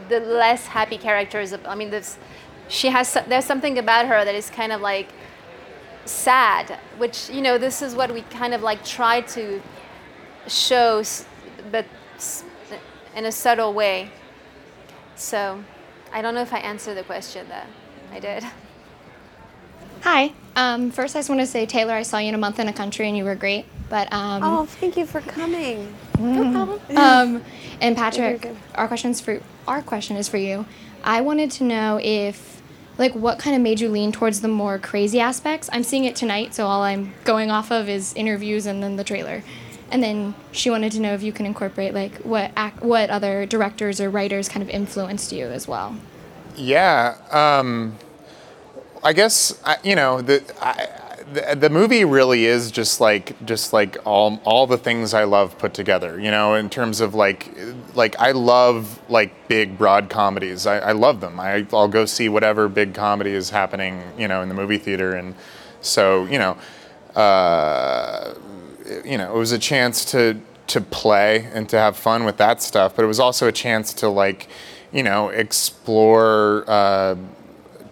the 0.09 0.19
less 0.19 0.67
happy 0.67 0.97
characters 0.97 1.51
of, 1.51 1.65
i 1.65 1.75
mean 1.75 1.89
this, 1.89 2.17
she 2.67 2.89
has 2.89 3.17
there's 3.27 3.45
something 3.45 3.77
about 3.79 4.05
her 4.05 4.23
that 4.23 4.35
is 4.35 4.49
kind 4.49 4.71
of 4.71 4.81
like 4.81 5.09
sad 6.05 6.79
which 6.97 7.29
you 7.31 7.41
know 7.41 7.57
this 7.57 7.81
is 7.81 7.95
what 7.95 8.13
we 8.13 8.21
kind 8.21 8.53
of 8.53 8.61
like 8.61 8.85
try 8.85 9.21
to 9.21 9.59
show 10.47 11.03
but 11.71 11.85
in 13.15 13.25
a 13.25 13.31
subtle 13.31 13.73
way. 13.73 14.11
So 15.15 15.63
I 16.11 16.21
don't 16.21 16.35
know 16.35 16.41
if 16.41 16.53
I 16.53 16.59
answered 16.59 16.95
the 16.95 17.03
question 17.03 17.47
that 17.49 17.67
I 18.11 18.19
did. 18.19 18.43
Hi. 20.05 20.33
Um, 20.55 20.91
first, 20.91 21.15
I 21.15 21.19
just 21.19 21.29
want 21.29 21.41
to 21.41 21.47
say, 21.47 21.65
Taylor, 21.65 21.95
I 21.95 22.03
saw 22.03 22.19
you 22.19 22.29
in 22.29 22.35
a 22.35 22.37
month 22.37 22.59
in 22.59 22.67
a 22.67 22.73
country 22.73 23.07
and 23.07 23.17
you 23.17 23.23
were 23.23 23.33
great. 23.33 23.65
But 23.89 24.13
um, 24.13 24.43
Oh, 24.43 24.65
thank 24.67 24.97
you 24.97 25.07
for 25.07 25.19
coming. 25.19 25.95
no 26.19 26.51
problem. 26.51 26.79
Um, 26.95 27.43
and 27.81 27.95
Patrick, 27.95 28.47
our 28.75 28.87
question's 28.87 29.19
for 29.19 29.41
our 29.67 29.81
question 29.81 30.15
is 30.15 30.29
for 30.29 30.37
you. 30.37 30.67
I 31.03 31.21
wanted 31.21 31.49
to 31.51 31.63
know 31.63 31.99
if, 32.03 32.61
like, 32.99 33.13
what 33.15 33.39
kind 33.39 33.55
of 33.55 33.63
made 33.63 33.79
you 33.79 33.89
lean 33.89 34.11
towards 34.11 34.41
the 34.41 34.47
more 34.47 34.77
crazy 34.77 35.19
aspects. 35.19 35.71
I'm 35.73 35.81
seeing 35.83 36.03
it 36.05 36.15
tonight, 36.15 36.53
so 36.53 36.67
all 36.67 36.83
I'm 36.83 37.13
going 37.23 37.49
off 37.49 37.71
of 37.71 37.89
is 37.89 38.13
interviews 38.13 38.67
and 38.67 38.83
then 38.83 38.97
the 38.97 39.03
trailer. 39.03 39.43
And 39.89 40.03
then 40.03 40.35
she 40.51 40.69
wanted 40.69 40.91
to 40.91 40.99
know 40.99 41.15
if 41.15 41.23
you 41.23 41.31
can 41.33 41.47
incorporate 41.47 41.95
like 41.95 42.17
what 42.19 42.51
ac- 42.55 42.75
what 42.81 43.09
other 43.09 43.47
directors 43.47 43.99
or 43.99 44.11
writers 44.11 44.47
kind 44.49 44.61
of 44.61 44.69
influenced 44.69 45.31
you 45.31 45.47
as 45.47 45.67
well. 45.67 45.95
Yeah, 46.55 47.15
um, 47.31 47.95
I 49.05 49.13
guess 49.13 49.61
you 49.83 49.95
know 49.95 50.21
the, 50.21 50.43
I, 50.59 50.87
the 51.31 51.55
the 51.55 51.69
movie 51.69 52.03
really 52.05 52.45
is 52.45 52.71
just 52.71 52.99
like 52.99 53.45
just 53.45 53.71
like 53.71 53.97
all 54.03 54.41
all 54.45 54.65
the 54.65 54.79
things 54.79 55.13
I 55.13 55.25
love 55.25 55.57
put 55.59 55.75
together. 55.75 56.19
You 56.19 56.31
know, 56.31 56.55
in 56.55 56.71
terms 56.71 57.01
of 57.01 57.13
like 57.13 57.55
like 57.93 58.15
I 58.19 58.31
love 58.31 58.99
like 59.07 59.47
big 59.47 59.77
broad 59.77 60.09
comedies. 60.09 60.65
I, 60.65 60.79
I 60.79 60.91
love 60.93 61.21
them. 61.21 61.39
I, 61.39 61.67
I'll 61.71 61.87
go 61.87 62.05
see 62.05 62.29
whatever 62.29 62.67
big 62.67 62.95
comedy 62.95 63.31
is 63.31 63.51
happening. 63.51 64.01
You 64.17 64.27
know, 64.27 64.41
in 64.41 64.49
the 64.49 64.55
movie 64.55 64.79
theater, 64.79 65.13
and 65.13 65.35
so 65.81 66.25
you 66.25 66.39
know. 66.39 66.57
Uh, 67.15 68.33
you 69.05 69.17
know, 69.17 69.33
it 69.33 69.37
was 69.37 69.53
a 69.53 69.57
chance 69.59 70.03
to 70.11 70.37
to 70.67 70.81
play 70.81 71.49
and 71.53 71.69
to 71.69 71.77
have 71.77 71.95
fun 71.95 72.25
with 72.25 72.37
that 72.37 72.61
stuff, 72.61 72.95
but 72.95 73.05
it 73.05 73.07
was 73.07 73.19
also 73.19 73.47
a 73.47 73.51
chance 73.51 73.93
to 73.93 74.09
like, 74.09 74.47
you 74.91 75.03
know, 75.03 75.29
explore 75.29 76.65
uh, 76.67 77.15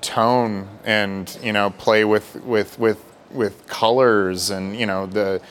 tone 0.04 0.68
and 0.84 1.38
you 1.42 1.54
know 1.54 1.72
play 1.72 2.06
with 2.06 2.36
with 2.44 2.78
with 2.78 3.04
with 3.32 3.66
colors 3.68 4.50
and 4.50 4.76
you 4.76 4.86
know 4.86 5.08
the 5.08 5.42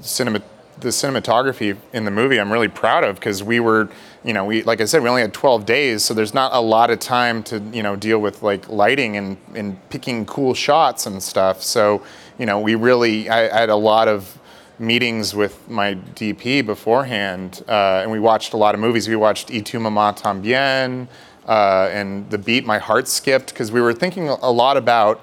cinema 0.00 0.42
the 0.82 0.88
cinematography 0.88 1.76
in 1.92 2.04
the 2.04 2.10
movie 2.10 2.38
I'm 2.38 2.52
really 2.52 2.68
proud 2.68 3.04
of 3.04 3.14
because 3.16 3.42
we 3.42 3.60
were, 3.60 3.88
you 4.24 4.32
know, 4.32 4.44
we 4.44 4.62
like 4.62 4.80
I 4.80 4.84
said, 4.84 5.02
we 5.02 5.08
only 5.08 5.22
had 5.22 5.32
12 5.32 5.64
days, 5.64 6.04
so 6.04 6.12
there's 6.12 6.34
not 6.34 6.52
a 6.52 6.60
lot 6.60 6.90
of 6.90 6.98
time 6.98 7.42
to 7.44 7.60
you 7.72 7.82
know 7.82 7.96
deal 7.96 8.18
with 8.18 8.42
like 8.42 8.68
lighting 8.68 9.16
and 9.16 9.36
and 9.54 9.76
picking 9.90 10.26
cool 10.26 10.54
shots 10.54 11.06
and 11.06 11.22
stuff. 11.22 11.62
So 11.62 12.02
you 12.38 12.46
know, 12.46 12.60
we 12.60 12.74
really 12.74 13.28
I, 13.28 13.56
I 13.56 13.60
had 13.60 13.70
a 13.70 13.76
lot 13.76 14.08
of 14.08 14.38
meetings 14.78 15.34
with 15.34 15.68
my 15.68 15.94
DP 15.94 16.66
beforehand, 16.66 17.62
uh, 17.68 18.02
and 18.02 18.10
we 18.10 18.18
watched 18.18 18.52
a 18.52 18.56
lot 18.56 18.74
of 18.74 18.80
movies. 18.80 19.08
We 19.08 19.16
watched 19.16 19.50
Y 19.50 19.60
tu 19.60 19.78
mamá 19.78 20.18
también, 20.20 21.06
uh, 21.46 21.88
and 21.92 22.28
The 22.30 22.38
Beat. 22.38 22.64
My 22.64 22.78
heart 22.78 23.08
skipped 23.08 23.48
because 23.48 23.72
we 23.72 23.80
were 23.80 23.92
thinking 23.92 24.28
a 24.28 24.50
lot 24.50 24.76
about, 24.76 25.20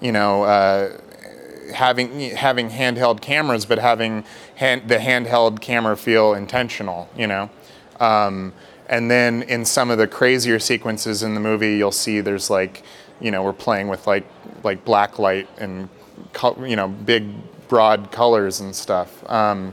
you 0.00 0.12
know, 0.12 0.44
uh, 0.44 0.98
having 1.72 2.20
having 2.30 2.70
handheld 2.70 3.20
cameras, 3.20 3.64
but 3.64 3.78
having 3.78 4.24
hand, 4.56 4.88
the 4.88 4.98
handheld 4.98 5.60
camera 5.60 5.96
feel 5.96 6.34
intentional. 6.34 7.08
You 7.16 7.26
know. 7.26 7.50
Um, 8.00 8.52
and 8.86 9.10
then 9.10 9.42
in 9.42 9.64
some 9.64 9.90
of 9.90 9.98
the 9.98 10.06
crazier 10.06 10.58
sequences 10.58 11.22
in 11.22 11.34
the 11.34 11.40
movie, 11.40 11.76
you'll 11.76 11.92
see 11.92 12.20
there's 12.20 12.50
like, 12.50 12.82
you 13.20 13.30
know, 13.30 13.42
we're 13.42 13.52
playing 13.52 13.88
with 13.88 14.06
like 14.06 14.26
like 14.62 14.84
black 14.84 15.18
light 15.18 15.48
and 15.58 15.88
you 16.60 16.76
know 16.76 16.88
big 16.88 17.28
broad 17.68 18.10
colors 18.12 18.60
and 18.60 18.74
stuff. 18.74 19.28
Um, 19.30 19.72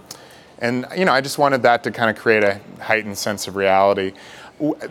and 0.60 0.86
you 0.95 1.06
know, 1.06 1.12
I 1.12 1.21
just 1.21 1.38
wanted 1.38 1.63
that 1.63 1.84
to 1.84 1.91
kind 1.91 2.10
of 2.10 2.21
create 2.21 2.43
a 2.43 2.62
heightened 2.80 3.17
sense 3.17 3.47
of 3.47 3.56
reality. 3.56 4.13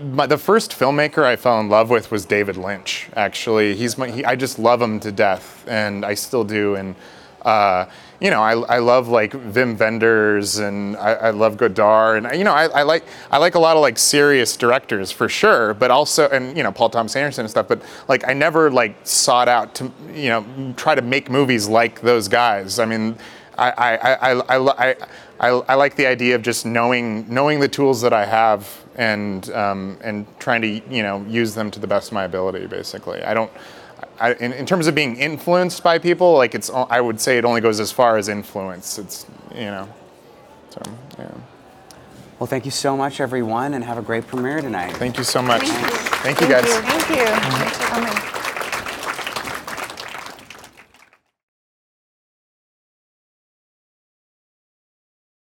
My, 0.00 0.26
the 0.26 0.38
first 0.38 0.72
filmmaker 0.72 1.22
I 1.22 1.37
fell 1.37 1.61
in 1.61 1.68
love 1.68 1.90
with 1.90 2.11
was 2.11 2.24
David 2.24 2.56
Lynch. 2.56 3.09
Actually, 3.14 3.76
he's 3.76 3.96
my, 3.96 4.11
he, 4.11 4.24
I 4.24 4.35
just 4.35 4.59
love 4.59 4.83
him 4.83 4.98
to 5.00 5.12
death, 5.12 5.64
and 5.68 6.04
I 6.04 6.14
still 6.14 6.42
do. 6.42 6.74
And 6.74 6.96
uh, 7.42 7.87
you 8.20 8.30
know, 8.30 8.42
I, 8.42 8.52
I 8.52 8.78
love 8.78 9.09
like 9.09 9.33
Wim 9.33 9.78
Wenders, 9.78 10.59
and 10.59 10.96
I, 10.96 11.12
I 11.12 11.30
love 11.30 11.56
Godard, 11.56 12.24
and 12.24 12.37
you 12.37 12.44
know, 12.44 12.52
I, 12.52 12.66
I 12.66 12.83
like 12.83 13.04
I 13.30 13.38
like 13.38 13.54
a 13.54 13.59
lot 13.59 13.76
of 13.76 13.83
like 13.83 13.98
serious 13.98 14.56
directors 14.56 15.11
for 15.11 15.28
sure, 15.28 15.72
but 15.74 15.90
also 15.90 16.28
and 16.28 16.56
you 16.56 16.62
know 16.62 16.72
Paul 16.72 16.90
Thomas 16.90 17.16
Anderson 17.16 17.42
and 17.42 17.50
stuff. 17.50 17.68
But 17.68 17.83
like 18.09 18.28
I 18.28 18.33
never 18.35 18.70
like 18.70 18.96
sought 19.06 19.48
out 19.48 19.74
to 19.76 19.90
you 20.12 20.28
know 20.28 20.74
try 20.76 20.94
to 20.94 21.02
make 21.02 21.30
movies 21.30 21.68
like 21.68 22.00
those 22.00 22.28
guys. 22.28 22.78
I 22.78 22.85
mean, 22.85 23.16
I 23.61 23.70
I, 23.70 23.94
I, 24.14 24.33
I, 24.33 24.90
I, 24.90 24.96
I, 25.40 25.49
I 25.68 25.75
like 25.75 25.94
the 25.96 26.07
idea 26.07 26.35
of 26.35 26.42
just 26.42 26.64
knowing 26.66 27.33
knowing 27.33 27.61
the 27.61 27.68
tools 27.68 28.01
that 28.03 28.12
I 28.12 28.25
have 28.25 28.66
and 28.96 29.49
um, 29.51 29.99
and 30.03 30.27
trying 30.38 30.62
to 30.62 30.68
you 30.68 31.03
know 31.03 31.25
use 31.29 31.55
them 31.55 31.70
to 31.73 31.79
the 31.81 31.87
best 31.87 32.09
of 32.09 32.14
my 32.14 32.25
ability. 32.25 32.66
Basically, 32.66 33.23
I 33.23 33.35
don't. 33.35 33.51
I, 34.18 34.35
in, 34.35 34.53
in 34.53 34.66
terms 34.66 34.87
of 34.87 34.94
being 34.94 35.16
influenced 35.16 35.83
by 35.83 35.99
people, 35.99 36.35
like 36.35 36.55
it's, 36.55 36.68
o- 36.68 36.87
I 36.90 37.01
would 37.01 37.18
say 37.18 37.38
it 37.38 37.44
only 37.46 37.62
goes 37.62 37.81
as 37.81 37.90
far 37.90 38.18
as 38.18 38.29
influence. 38.29 38.99
It's, 38.99 39.25
you 39.55 39.62
know, 39.64 39.88
so 40.68 40.83
yeah. 41.18 41.31
Well, 42.38 42.46
thank 42.46 42.66
you 42.66 42.70
so 42.70 42.96
much, 42.99 43.20
everyone, 43.20 43.73
and 43.75 43.83
have 43.85 43.96
a 43.96 44.03
great 44.03 44.27
premiere 44.27 44.61
tonight. 44.61 44.92
Thank 44.96 45.16
you 45.16 45.25
so 45.25 45.40
much. 45.40 45.62
Thank 46.23 46.40
you, 46.40 46.49
guys. 46.49 46.64
Thank 46.64 47.09
you. 47.11 47.25
Thanks 47.27 47.79
for 47.79 47.85
coming. 47.85 48.39